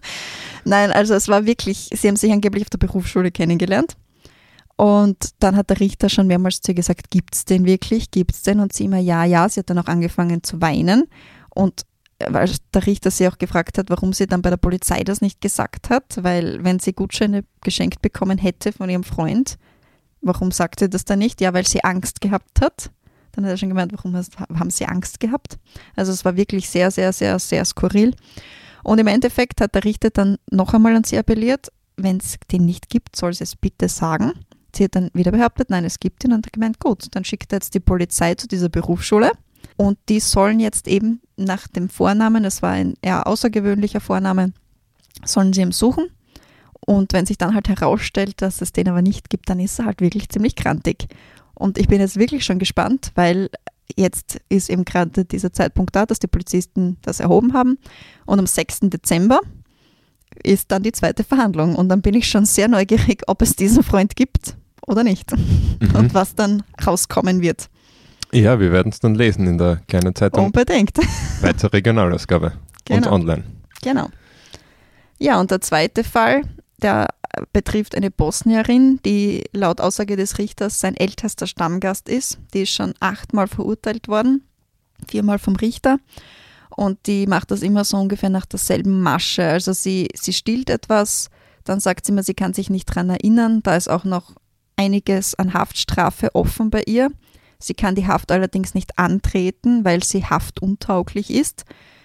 [0.64, 3.94] Nein, also es war wirklich, sie haben sich angeblich auf der Berufsschule kennengelernt.
[4.76, 8.10] Und dann hat der Richter schon mehrmals zu ihr gesagt, gibt es den wirklich?
[8.10, 8.58] Gibt es den?
[8.58, 9.46] Und sie immer, ja, ja.
[9.50, 11.04] Sie hat dann auch angefangen zu weinen.
[11.54, 11.82] Und
[12.28, 15.40] weil der Richter sie auch gefragt hat, warum sie dann bei der Polizei das nicht
[15.40, 19.58] gesagt hat, weil wenn sie Gutscheine geschenkt bekommen hätte von ihrem Freund,
[20.20, 21.40] warum sagt sie das dann nicht?
[21.40, 22.90] Ja, weil sie Angst gehabt hat.
[23.32, 25.58] Dann hat er schon gemeint, warum haben sie Angst gehabt?
[25.96, 28.14] Also es war wirklich sehr, sehr, sehr, sehr skurril.
[28.84, 32.64] Und im Endeffekt hat der Richter dann noch einmal an sie appelliert, wenn es den
[32.64, 34.32] nicht gibt, soll sie es bitte sagen.
[34.74, 37.52] Sie hat dann wieder behauptet, nein, es gibt ihn und hat gemeint, gut, dann schickt
[37.52, 39.32] er jetzt die Polizei zu dieser Berufsschule
[39.76, 44.52] und die sollen jetzt eben nach dem Vornamen, das war ein eher außergewöhnlicher Vorname,
[45.24, 46.06] sollen sie ihm suchen.
[46.86, 49.86] Und wenn sich dann halt herausstellt, dass es den aber nicht gibt, dann ist er
[49.86, 51.08] halt wirklich ziemlich krantig.
[51.54, 53.48] Und ich bin jetzt wirklich schon gespannt, weil
[53.96, 57.78] jetzt ist eben gerade dieser Zeitpunkt da, dass die Polizisten das erhoben haben.
[58.26, 58.80] Und am 6.
[58.82, 59.40] Dezember
[60.42, 61.76] ist dann die zweite Verhandlung.
[61.76, 65.32] Und dann bin ich schon sehr neugierig, ob es diesen Freund gibt oder nicht.
[65.32, 65.94] Mhm.
[65.94, 67.70] Und was dann rauskommen wird.
[68.34, 70.46] Ja, wir werden es dann lesen in der kleinen Zeitung.
[70.46, 70.98] Unbedingt.
[71.40, 72.52] Weiter Regionalausgabe
[72.84, 73.06] genau.
[73.06, 73.44] und online.
[73.80, 74.08] Genau.
[75.20, 76.42] Ja, und der zweite Fall,
[76.82, 77.06] der
[77.52, 82.38] betrifft eine Bosnierin, die laut Aussage des Richters sein ältester Stammgast ist.
[82.54, 84.42] Die ist schon achtmal verurteilt worden,
[85.06, 85.98] viermal vom Richter.
[86.70, 89.46] Und die macht das immer so ungefähr nach derselben Masche.
[89.46, 91.30] Also sie, sie stillt etwas,
[91.62, 93.62] dann sagt sie mir, sie kann sich nicht daran erinnern.
[93.62, 94.32] Da ist auch noch
[94.76, 97.12] einiges an Haftstrafe offen bei ihr.
[97.66, 101.64] Sie kann die Haft allerdings nicht antreten, weil sie haftuntauglich ist.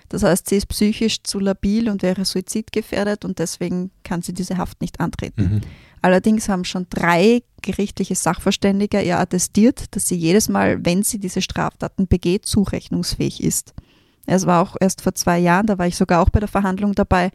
[0.09, 4.57] Das heißt, sie ist psychisch zu labil und wäre suizidgefährdet und deswegen kann sie diese
[4.57, 5.41] Haft nicht antreten.
[5.41, 5.61] Mhm.
[6.01, 11.41] Allerdings haben schon drei gerichtliche Sachverständige ihr attestiert, dass sie jedes Mal, wenn sie diese
[11.41, 13.73] Straftaten begeht, zurechnungsfähig ist.
[14.25, 16.93] Es war auch erst vor zwei Jahren, da war ich sogar auch bei der Verhandlung
[16.93, 17.31] dabei.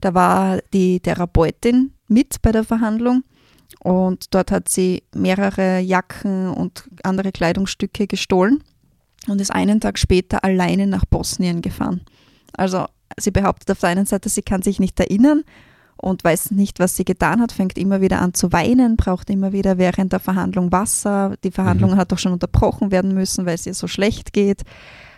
[0.00, 3.24] Da war die Therapeutin mit bei der Verhandlung
[3.80, 8.62] Und dort hat sie mehrere Jacken und andere Kleidungsstücke gestohlen
[9.28, 12.02] und ist einen Tag später alleine nach Bosnien gefahren.
[12.56, 15.44] Also sie behauptet auf der einen Seite, sie kann sich nicht erinnern
[15.96, 19.52] und weiß nicht, was sie getan hat, fängt immer wieder an zu weinen, braucht immer
[19.52, 21.34] wieder während der Verhandlung Wasser.
[21.42, 21.96] Die Verhandlung mhm.
[21.96, 24.62] hat doch schon unterbrochen werden müssen, weil es ihr so schlecht geht.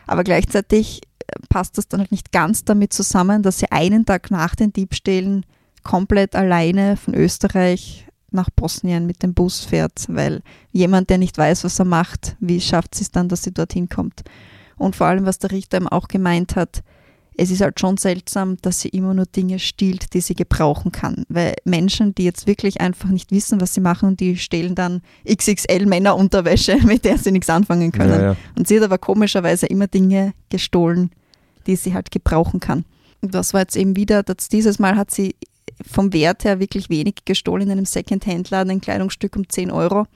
[0.06, 1.02] Aber gleichzeitig
[1.48, 5.44] passt das dann halt nicht ganz damit zusammen, dass sie einen Tag nach den Diebstählen
[5.82, 11.64] komplett alleine von Österreich nach Bosnien mit dem Bus fährt, weil jemand, der nicht weiß,
[11.64, 14.22] was er macht, wie schafft sie es dann, dass sie dorthin kommt?
[14.76, 16.82] Und vor allem, was der Richter eben auch gemeint hat,
[17.36, 21.24] es ist halt schon seltsam, dass sie immer nur Dinge stiehlt, die sie gebrauchen kann.
[21.28, 25.86] Weil Menschen, die jetzt wirklich einfach nicht wissen, was sie machen, die stehlen dann XXL
[25.86, 28.10] Männerunterwäsche, mit der sie nichts anfangen können.
[28.10, 28.36] Ja, ja.
[28.58, 31.10] Und sie hat aber komischerweise immer Dinge gestohlen,
[31.66, 32.84] die sie halt gebrauchen kann.
[33.22, 35.34] Und das war jetzt eben wieder, dass dieses Mal hat sie
[35.86, 40.06] vom Wert her wirklich wenig gestohlen in einem Second-Hand-Laden, ein Kleidungsstück um 10 Euro.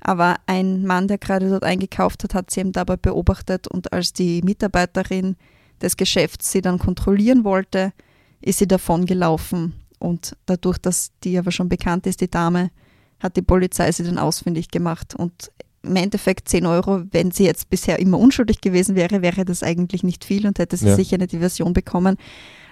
[0.00, 4.12] Aber ein Mann, der gerade dort eingekauft hat, hat sie eben dabei beobachtet und als
[4.12, 5.36] die Mitarbeiterin
[5.80, 7.92] des Geschäfts sie dann kontrollieren wollte,
[8.40, 9.74] ist sie davon gelaufen.
[9.98, 12.70] Und dadurch, dass die aber schon bekannt ist, die Dame,
[13.18, 15.14] hat die Polizei sie dann ausfindig gemacht.
[15.14, 15.50] Und
[15.82, 20.02] im Endeffekt 10 Euro, wenn sie jetzt bisher immer unschuldig gewesen wäre, wäre das eigentlich
[20.02, 20.96] nicht viel und hätte sie ja.
[20.96, 22.16] sicher eine Diversion bekommen.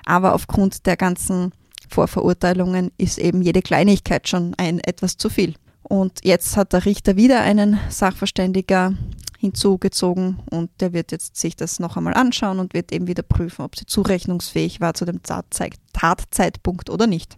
[0.05, 1.53] Aber aufgrund der ganzen
[1.89, 5.55] Vorverurteilungen ist eben jede Kleinigkeit schon ein etwas zu viel.
[5.83, 8.95] Und jetzt hat der Richter wieder einen Sachverständiger
[9.39, 13.63] hinzugezogen und der wird jetzt sich das noch einmal anschauen und wird eben wieder prüfen,
[13.63, 17.37] ob sie zurechnungsfähig war zu dem Tatzeitpunkt oder nicht.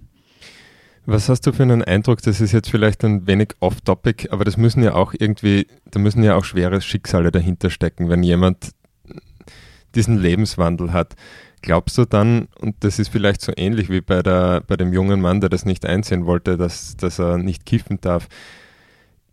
[1.04, 2.22] Was hast du für einen Eindruck?
[2.22, 6.22] Das ist jetzt vielleicht ein wenig off-topic, aber das müssen ja auch irgendwie, da müssen
[6.22, 8.70] ja auch schwere Schicksale dahinter stecken, wenn jemand
[9.94, 11.14] diesen Lebenswandel hat.
[11.62, 15.20] Glaubst du dann, und das ist vielleicht so ähnlich wie bei, der, bei dem jungen
[15.20, 18.28] Mann, der das nicht einsehen wollte, dass, dass er nicht kiffen darf,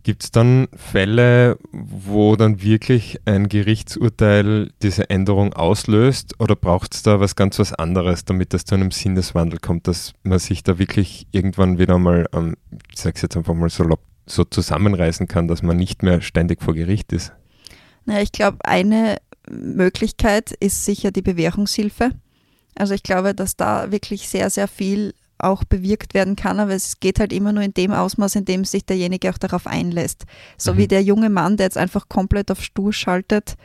[0.04, 7.04] Gibt es dann Fälle, wo dann wirklich ein Gerichtsurteil diese Änderung auslöst oder braucht es
[7.04, 10.78] da was ganz was anderes, damit es zu einem Sinneswandel kommt, dass man sich da
[10.78, 12.56] wirklich irgendwann wieder mal, ähm,
[12.92, 13.86] ich sage jetzt einfach mal so,
[14.26, 17.32] so zusammenreißen kann, dass man nicht mehr ständig vor Gericht ist?
[18.04, 19.16] Na, ich glaube, eine
[19.50, 22.12] Möglichkeit ist sicher die Bewährungshilfe.
[22.76, 27.00] Also ich glaube, dass da wirklich sehr, sehr viel auch bewirkt werden kann, aber es
[27.00, 30.24] geht halt immer nur in dem Ausmaß, in dem sich derjenige auch darauf einlässt.
[30.58, 30.78] So mhm.
[30.78, 33.56] wie der junge Mann, der jetzt einfach komplett auf Stur schaltet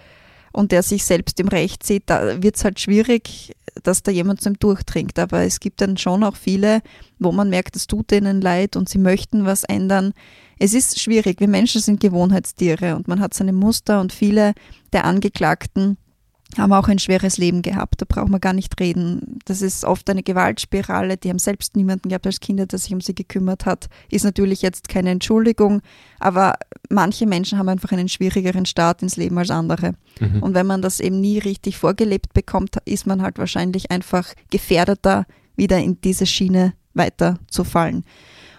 [0.52, 4.40] und der sich selbst im Recht sieht, da wird es halt schwierig, dass da jemand
[4.40, 5.18] zum Durchdringt.
[5.18, 6.80] Aber es gibt dann schon auch viele,
[7.18, 10.14] wo man merkt, es tut denen leid und sie möchten was ändern.
[10.58, 11.40] Es ist schwierig.
[11.40, 14.54] Wir Menschen sind Gewohnheitstiere und man hat seine Muster und viele
[14.92, 15.98] der Angeklagten
[16.56, 18.00] haben auch ein schweres Leben gehabt.
[18.00, 19.38] Da braucht man gar nicht reden.
[19.44, 21.18] Das ist oft eine Gewaltspirale.
[21.18, 23.88] Die haben selbst niemanden gehabt als Kinder, der sich um sie gekümmert hat.
[24.10, 25.82] Ist natürlich jetzt keine Entschuldigung,
[26.18, 26.54] aber
[26.88, 29.92] manche Menschen haben einfach einen schwierigeren Start ins Leben als andere.
[30.20, 30.42] Mhm.
[30.42, 35.26] Und wenn man das eben nie richtig vorgelebt bekommt, ist man halt wahrscheinlich einfach gefährdeter,
[35.54, 38.04] wieder in diese Schiene weiterzufallen.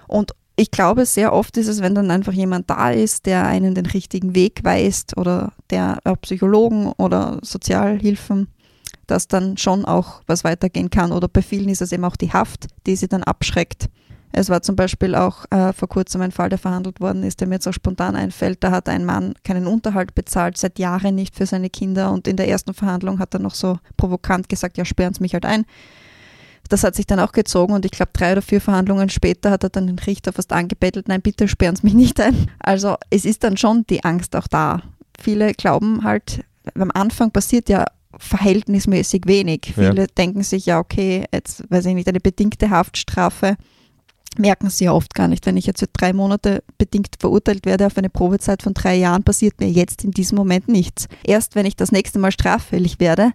[0.07, 3.75] Und ich glaube, sehr oft ist es, wenn dann einfach jemand da ist, der einen
[3.75, 8.49] den richtigen Weg weist oder der auch Psychologen oder Sozialhilfen,
[9.07, 11.13] dass dann schon auch was weitergehen kann.
[11.13, 13.85] Oder bei vielen ist es eben auch die Haft, die sie dann abschreckt.
[14.33, 17.47] Es war zum Beispiel auch äh, vor kurzem ein Fall, der verhandelt worden ist, der
[17.47, 18.61] mir jetzt auch spontan einfällt.
[18.61, 22.11] Da hat ein Mann keinen Unterhalt bezahlt, seit Jahren nicht für seine Kinder.
[22.11, 25.33] Und in der ersten Verhandlung hat er noch so provokant gesagt, ja, sperren Sie mich
[25.33, 25.63] halt ein.
[26.69, 29.63] Das hat sich dann auch gezogen und ich glaube, drei oder vier Verhandlungen später hat
[29.63, 32.49] er dann den Richter fast angebettelt, nein, bitte sperren Sie mich nicht ein.
[32.59, 34.83] Also es ist dann schon die Angst auch da.
[35.19, 36.45] Viele glauben halt,
[36.75, 37.85] am Anfang passiert ja
[38.17, 39.71] verhältnismäßig wenig.
[39.75, 40.07] Viele ja.
[40.17, 43.57] denken sich ja, okay, jetzt weiß ich nicht, eine bedingte Haftstrafe
[44.37, 45.45] merken sie ja oft gar nicht.
[45.45, 49.23] Wenn ich jetzt für drei Monate bedingt verurteilt werde auf eine Probezeit von drei Jahren,
[49.23, 51.07] passiert mir jetzt in diesem Moment nichts.
[51.23, 53.31] Erst wenn ich das nächste Mal straffällig werde,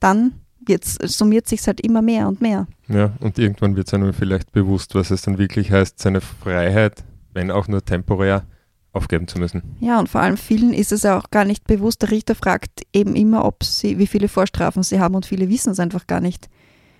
[0.00, 2.66] dann jetzt summiert sich halt immer mehr und mehr.
[2.88, 7.04] Ja, und irgendwann wird es einem vielleicht bewusst, was es dann wirklich heißt, seine Freiheit,
[7.32, 8.44] wenn auch nur temporär,
[8.92, 9.62] aufgeben zu müssen.
[9.80, 12.02] Ja, und vor allem vielen ist es ja auch gar nicht bewusst.
[12.02, 15.70] Der Richter fragt eben immer, ob sie, wie viele Vorstrafen sie haben und viele wissen
[15.70, 16.48] es einfach gar nicht.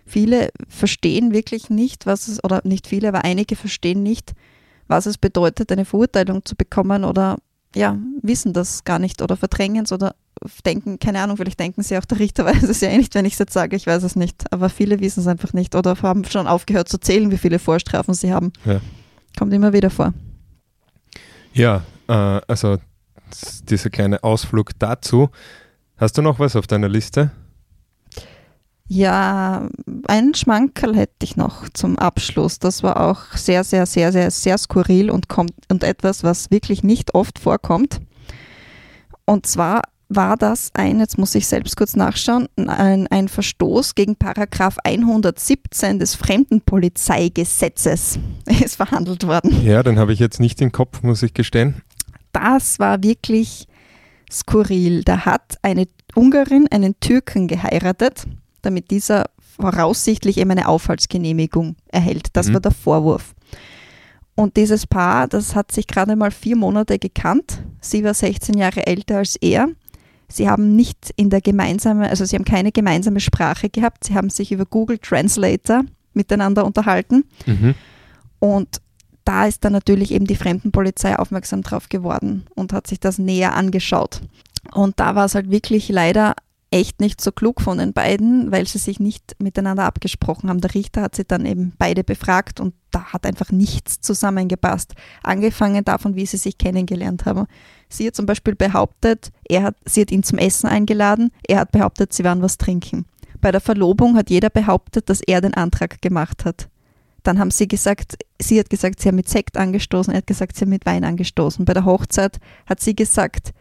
[0.04, 4.34] Viele verstehen wirklich nicht, was es, oder nicht viele, aber einige verstehen nicht,
[4.86, 7.38] was es bedeutet, eine Verurteilung zu bekommen oder
[7.78, 10.14] ja, wissen das gar nicht oder verdrängen es oder
[10.64, 13.24] denken, keine Ahnung, vielleicht denken sie auch, der Richter weiß es ja eh nicht, wenn
[13.24, 14.52] ich es jetzt sage, ich weiß es nicht.
[14.52, 18.14] Aber viele wissen es einfach nicht oder haben schon aufgehört zu zählen, wie viele Vorstrafen
[18.14, 18.52] sie haben.
[18.64, 18.80] Ja.
[19.38, 20.12] Kommt immer wieder vor.
[21.52, 22.78] Ja, äh, also
[23.68, 25.30] dieser kleine Ausflug dazu.
[25.96, 27.30] Hast du noch was auf deiner Liste?
[28.90, 29.68] Ja,
[30.06, 32.58] einen Schmankerl hätte ich noch zum Abschluss.
[32.58, 36.82] Das war auch sehr, sehr, sehr, sehr, sehr skurril und, kommt, und etwas, was wirklich
[36.82, 38.00] nicht oft vorkommt.
[39.26, 44.16] Und zwar war das ein, jetzt muss ich selbst kurz nachschauen, ein, ein Verstoß gegen
[44.16, 48.18] Paragraph 117 des Fremdenpolizeigesetzes
[48.64, 49.62] ist verhandelt worden.
[49.62, 51.82] Ja, den habe ich jetzt nicht im Kopf, muss ich gestehen.
[52.32, 53.66] Das war wirklich
[54.32, 55.04] skurril.
[55.04, 58.26] Da hat eine Ungarin einen Türken geheiratet
[58.62, 62.28] damit dieser voraussichtlich eben eine Aufhaltsgenehmigung erhält.
[62.34, 62.54] Das mhm.
[62.54, 63.34] war der Vorwurf.
[64.34, 67.60] Und dieses Paar, das hat sich gerade mal vier Monate gekannt.
[67.80, 69.68] Sie war 16 Jahre älter als er.
[70.28, 74.04] Sie haben nicht in der gemeinsame, also sie haben keine gemeinsame Sprache gehabt.
[74.04, 75.82] Sie haben sich über Google Translator
[76.12, 77.24] miteinander unterhalten.
[77.46, 77.74] Mhm.
[78.38, 78.80] Und
[79.24, 83.56] da ist dann natürlich eben die Fremdenpolizei aufmerksam drauf geworden und hat sich das näher
[83.56, 84.20] angeschaut.
[84.72, 86.34] Und da war es halt wirklich leider
[86.70, 90.60] echt nicht so klug von den beiden, weil sie sich nicht miteinander abgesprochen haben.
[90.60, 94.94] Der Richter hat sie dann eben beide befragt und da hat einfach nichts zusammengepasst.
[95.22, 97.46] Angefangen davon, wie sie sich kennengelernt haben.
[97.88, 101.72] Sie hat zum Beispiel behauptet, er hat, sie hat ihn zum Essen eingeladen, er hat
[101.72, 103.06] behauptet, sie waren was trinken.
[103.40, 106.68] Bei der Verlobung hat jeder behauptet, dass er den Antrag gemacht hat.
[107.22, 110.56] Dann haben sie gesagt, sie hat gesagt, sie haben mit Sekt angestoßen, er hat gesagt,
[110.56, 111.64] sie haben mit Wein angestoßen.
[111.64, 113.52] Bei der Hochzeit hat sie gesagt,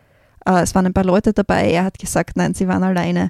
[0.48, 1.72] äh, es waren ein paar Leute dabei.
[1.72, 3.30] Er hat gesagt, nein, sie waren alleine.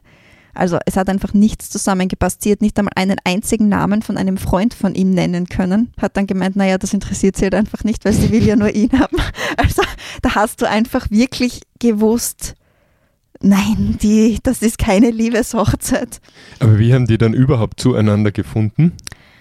[0.54, 2.42] Also es hat einfach nichts zusammengepasst.
[2.42, 5.92] Sie hat nicht einmal einen einzigen Namen von einem Freund von ihm nennen können.
[6.02, 8.74] Hat dann gemeint, naja, das interessiert sie halt einfach nicht, weil sie will ja nur
[8.74, 9.18] ihn haben.
[9.58, 9.84] Also
[10.22, 12.56] da hast du einfach wirklich gewusst,
[13.40, 16.22] nein, die, das ist keine Liebeshochzeit.
[16.60, 18.94] Aber wie haben die dann überhaupt zueinander gefunden,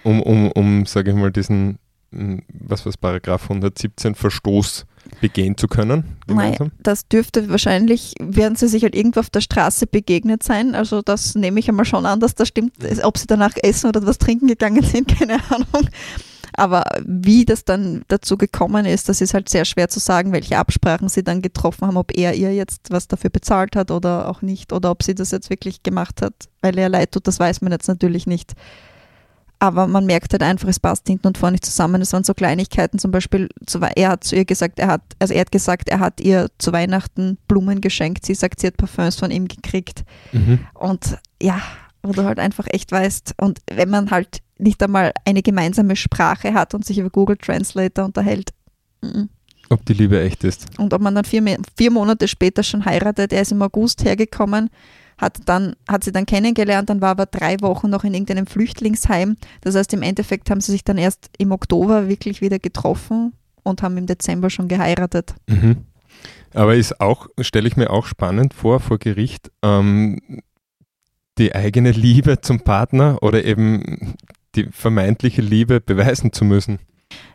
[0.03, 1.79] um, um, um sage ich mal, diesen,
[2.11, 4.85] hm, was war Paragraph 117, Verstoß
[5.21, 6.17] begehen zu können?
[6.27, 10.75] Nein, das dürfte wahrscheinlich, werden sie sich halt irgendwo auf der Straße begegnet sein.
[10.75, 12.73] Also das nehme ich einmal schon an, dass das stimmt.
[13.03, 15.89] Ob sie danach essen oder was trinken gegangen sind, keine Ahnung.
[16.53, 20.57] Aber wie das dann dazu gekommen ist, das ist halt sehr schwer zu sagen, welche
[20.57, 24.41] Absprachen sie dann getroffen haben, ob er ihr jetzt was dafür bezahlt hat oder auch
[24.41, 27.61] nicht, oder ob sie das jetzt wirklich gemacht hat, weil er leid tut, das weiß
[27.61, 28.53] man jetzt natürlich nicht.
[29.59, 32.01] Aber man merkt halt einfach, es passt hinten und vorne nicht zusammen.
[32.01, 33.49] Es waren so Kleinigkeiten, zum Beispiel,
[33.95, 36.71] er hat zu ihr gesagt, er hat, also er hat gesagt, er hat ihr zu
[36.71, 38.25] Weihnachten Blumen geschenkt.
[38.25, 40.03] Sie sagt, sie hat Parfums von ihm gekriegt.
[40.31, 40.59] Mhm.
[40.75, 41.59] Und ja,
[42.03, 46.53] wo du halt einfach echt weißt, und wenn man halt nicht einmal eine gemeinsame Sprache
[46.53, 48.51] hat und sich über Google Translator unterhält.
[49.69, 50.65] Ob die Liebe echt ist.
[50.77, 53.33] Und ob man dann vier, vier Monate später schon heiratet.
[53.33, 54.69] Er ist im August hergekommen
[55.17, 59.37] hat, dann, hat sie dann kennengelernt, dann war aber drei Wochen noch in irgendeinem Flüchtlingsheim.
[59.61, 63.81] Das heißt, im Endeffekt haben sie sich dann erst im Oktober wirklich wieder getroffen und
[63.81, 65.35] haben im Dezember schon geheiratet.
[65.47, 65.77] Mhm.
[66.53, 70.41] Aber ist auch, stelle ich mir auch spannend vor, vor Gericht, ähm,
[71.37, 74.15] die eigene Liebe zum Partner oder eben
[74.55, 76.79] die vermeintliche Liebe beweisen zu müssen.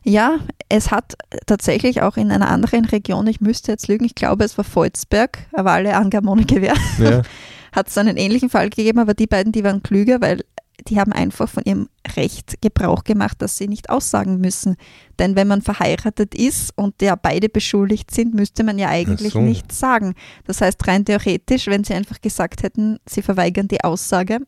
[0.04, 1.14] Ja, es hat
[1.46, 5.38] tatsächlich auch in einer anderen Region, ich müsste jetzt lügen, ich glaube es war Volzberg,
[5.52, 6.74] aber alle Angaben ohne Gewehr.
[6.98, 7.22] Ja.
[7.72, 10.40] hat es einen ähnlichen Fall gegeben, aber die beiden, die waren klüger, weil
[10.88, 14.76] die haben einfach von ihrem Recht Gebrauch gemacht, dass sie nicht aussagen müssen.
[15.18, 19.40] Denn wenn man verheiratet ist und ja beide beschuldigt sind, müsste man ja eigentlich so.
[19.40, 20.14] nichts sagen.
[20.44, 24.40] Das heißt, rein theoretisch, wenn sie einfach gesagt hätten, sie verweigern die Aussage.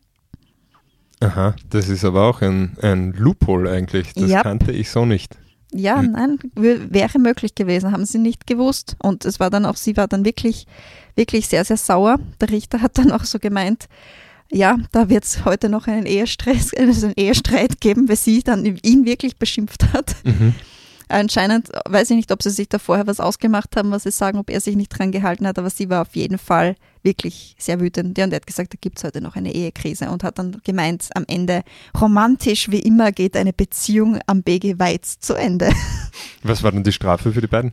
[1.20, 4.12] Aha, das ist aber auch ein, ein Loophole eigentlich.
[4.14, 4.42] Das ja.
[4.42, 5.38] kannte ich so nicht.
[5.76, 6.12] Ja, hm.
[6.12, 8.96] nein, wäre möglich gewesen, haben sie nicht gewusst.
[9.02, 10.66] Und es war dann auch, sie war dann wirklich,
[11.16, 12.20] wirklich sehr, sehr sauer.
[12.40, 13.88] Der Richter hat dann auch so gemeint,
[14.52, 18.64] ja, da wird es heute noch einen Ehestress, also einen Ehestreit geben, weil sie dann
[18.64, 20.14] ihn wirklich beschimpft hat.
[20.24, 20.54] Mhm.
[21.08, 24.38] Anscheinend, weiß ich nicht, ob sie sich da vorher was ausgemacht haben, was sie sagen,
[24.38, 27.80] ob er sich nicht dran gehalten hat, aber sie war auf jeden Fall wirklich sehr
[27.80, 28.16] wütend.
[28.16, 30.60] Ja, und er hat gesagt, da gibt es heute noch eine Ehekrise und hat dann
[30.64, 31.62] gemeint, am Ende,
[32.00, 35.70] romantisch wie immer geht eine Beziehung am BG Weiz zu Ende.
[36.42, 37.72] Was war denn die Strafe für die beiden?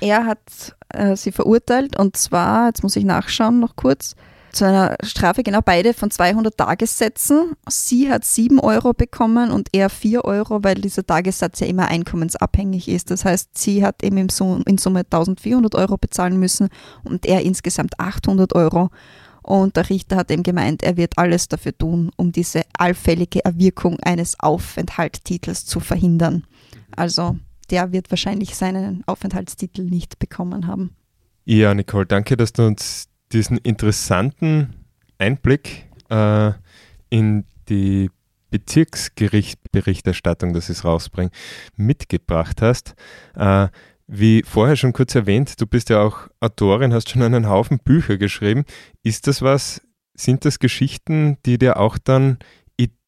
[0.00, 4.14] Er hat äh, sie verurteilt und zwar, jetzt muss ich nachschauen noch kurz,
[4.52, 7.52] zu einer Strafe, genau beide von 200 Tagessätzen.
[7.68, 12.88] Sie hat 7 Euro bekommen und er 4 Euro, weil dieser Tagessatz ja immer einkommensabhängig
[12.88, 13.10] ist.
[13.10, 16.68] Das heißt, sie hat eben in Summe 1400 Euro bezahlen müssen
[17.04, 18.90] und er insgesamt 800 Euro.
[19.42, 23.98] Und der Richter hat eben gemeint, er wird alles dafür tun, um diese allfällige Erwirkung
[24.00, 26.44] eines Aufenthaltstitels zu verhindern.
[26.94, 27.36] Also
[27.70, 30.94] der wird wahrscheinlich seinen Aufenthaltstitel nicht bekommen haben.
[31.44, 34.86] Ja, Nicole, danke, dass du uns diesen interessanten
[35.18, 36.52] Einblick äh,
[37.10, 38.10] in die
[38.50, 41.32] Bezirksgerichtsberichterstattung, das es rausbringt,
[41.76, 42.94] mitgebracht hast.
[43.34, 43.68] Äh,
[44.06, 48.16] wie vorher schon kurz erwähnt, du bist ja auch Autorin, hast schon einen Haufen Bücher
[48.16, 48.64] geschrieben.
[49.02, 49.82] Ist das was,
[50.14, 52.38] sind das Geschichten, die dir auch dann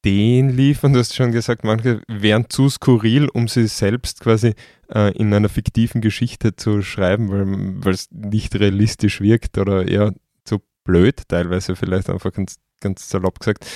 [0.02, 0.92] Ideen liefern?
[0.92, 4.54] Du hast schon gesagt, manche wären zu skurril, um sie selbst quasi
[4.92, 10.58] äh, in einer fiktiven Geschichte zu schreiben, weil es nicht realistisch wirkt oder eher zu
[10.84, 13.66] blöd, teilweise vielleicht einfach ganz, ganz salopp gesagt.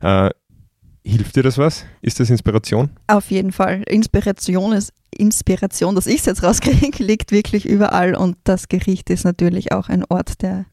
[0.00, 0.30] Äh,
[1.06, 1.84] Hilft dir das was?
[2.00, 2.88] Ist das Inspiration?
[3.08, 3.82] Auf jeden Fall.
[3.86, 9.24] Inspiration ist Inspiration, dass ich es jetzt rauskriege, liegt wirklich überall und das Gericht ist
[9.24, 10.64] natürlich auch ein Ort der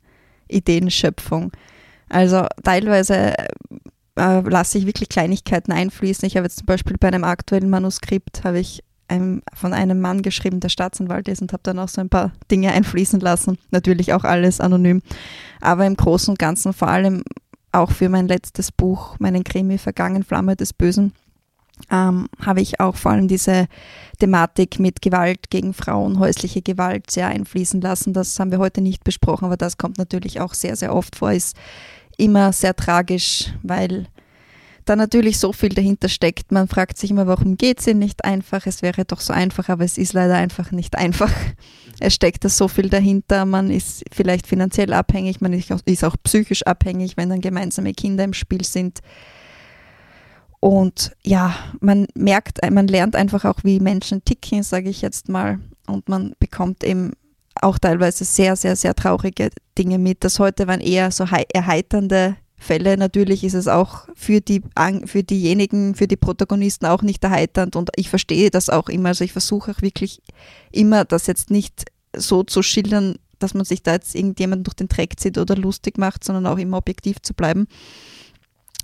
[0.47, 1.51] Ideenschöpfung.
[2.07, 3.35] Also teilweise
[4.17, 6.25] äh, lasse ich wirklich Kleinigkeiten einfließen.
[6.27, 10.21] Ich habe jetzt zum Beispiel bei einem aktuellen Manuskript habe ich einem, von einem Mann
[10.21, 13.57] geschrieben, der Staatsanwalt ist und habe dann auch so ein paar Dinge einfließen lassen.
[13.69, 15.01] Natürlich auch alles anonym.
[15.59, 17.23] Aber im Großen und Ganzen vor allem
[17.73, 21.13] auch für mein letztes Buch, meinen Krimi Vergangen Flamme des Bösen,
[21.89, 23.67] ähm, habe ich auch vor allem diese
[24.19, 28.13] Thematik mit Gewalt gegen Frauen, häusliche Gewalt sehr einfließen lassen.
[28.13, 31.31] Das haben wir heute nicht besprochen, aber das kommt natürlich auch sehr, sehr oft vor,
[31.31, 31.55] ist
[32.21, 34.07] immer sehr tragisch, weil
[34.85, 36.51] da natürlich so viel dahinter steckt.
[36.51, 38.65] Man fragt sich immer, warum geht es ihnen nicht einfach?
[38.65, 41.31] Es wäre doch so einfach, aber es ist leider einfach nicht einfach.
[42.03, 43.45] Es steckt da so viel dahinter.
[43.45, 48.33] Man ist vielleicht finanziell abhängig, man ist auch, psychisch abhängig, wenn dann gemeinsame Kinder im
[48.33, 49.01] Spiel sind.
[50.59, 55.59] Und ja, man merkt, man lernt einfach auch, wie Menschen ticken, sage ich jetzt mal.
[55.85, 57.11] Und man bekommt eben
[57.59, 60.23] auch teilweise sehr, sehr, sehr traurige Dinge mit.
[60.23, 62.95] Das heute waren eher so erheiternde Fälle.
[62.95, 64.61] Natürlich ist es auch für, die,
[65.05, 69.09] für diejenigen, für die Protagonisten auch nicht erheiternd und ich verstehe das auch immer.
[69.09, 70.21] Also ich versuche auch wirklich
[70.71, 71.85] immer, das jetzt nicht
[72.15, 75.97] so zu schildern, dass man sich da jetzt irgendjemand durch den Dreck zieht oder lustig
[75.97, 77.67] macht, sondern auch immer objektiv zu bleiben.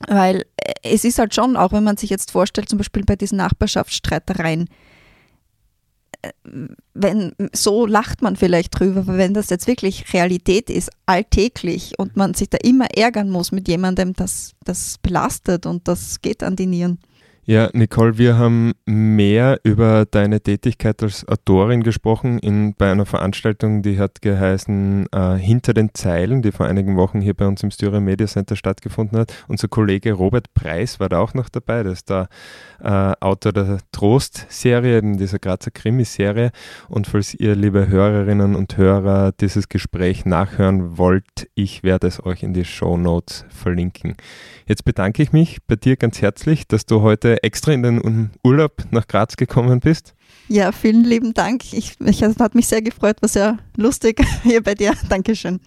[0.07, 0.45] Weil
[0.83, 4.69] es ist halt schon, auch wenn man sich jetzt vorstellt, zum Beispiel bei diesen Nachbarschaftsstreitereien,
[6.93, 12.15] wenn so lacht man vielleicht drüber, aber wenn das jetzt wirklich Realität ist, alltäglich und
[12.17, 16.55] man sich da immer ärgern muss mit jemandem, das, das belastet und das geht an
[16.55, 16.99] die Nieren.
[17.49, 23.83] Ja, Nicole, wir haben mehr über deine Tätigkeit als Autorin gesprochen in, bei einer Veranstaltung,
[23.83, 27.71] die hat geheißen äh, Hinter den Zeilen, die vor einigen Wochen hier bei uns im
[27.71, 29.33] Styria Media Center stattgefunden hat.
[29.47, 32.27] Unser Kollege Robert Preis war da auch noch dabei, der ist der
[32.83, 36.51] äh, Autor der Trost-Serie, dieser Grazer Krimiserie.
[36.89, 42.43] Und falls ihr, liebe Hörerinnen und Hörer, dieses Gespräch nachhören wollt, ich werde es euch
[42.43, 44.17] in die Show Notes verlinken.
[44.65, 48.83] Jetzt bedanke ich mich bei dir ganz herzlich, dass du heute extra in den Urlaub
[48.91, 50.13] nach Graz gekommen bist.
[50.47, 51.73] Ja, vielen lieben Dank.
[51.73, 54.93] Ich, ich hat mich sehr gefreut, war sehr lustig hier bei dir.
[55.09, 55.59] Dankeschön.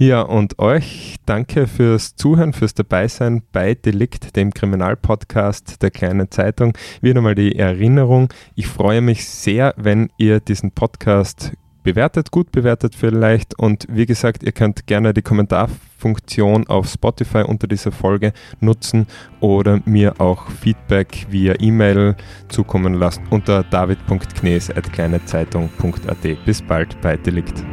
[0.00, 6.78] Ja, und euch danke fürs Zuhören, fürs Dabeisein bei Delikt, dem Kriminalpodcast der kleinen Zeitung.
[7.00, 8.32] Wieder mal die Erinnerung.
[8.54, 11.52] Ich freue mich sehr, wenn ihr diesen Podcast
[11.92, 13.58] bewertet, gut bewertet vielleicht.
[13.58, 19.06] Und wie gesagt, ihr könnt gerne die Kommentarfunktion auf Spotify unter dieser Folge nutzen
[19.40, 22.14] oder mir auch Feedback via E-Mail
[22.48, 26.44] zukommen lassen unter david.knes.kleinezeitung.at.
[26.44, 27.64] Bis bald bei Delikt.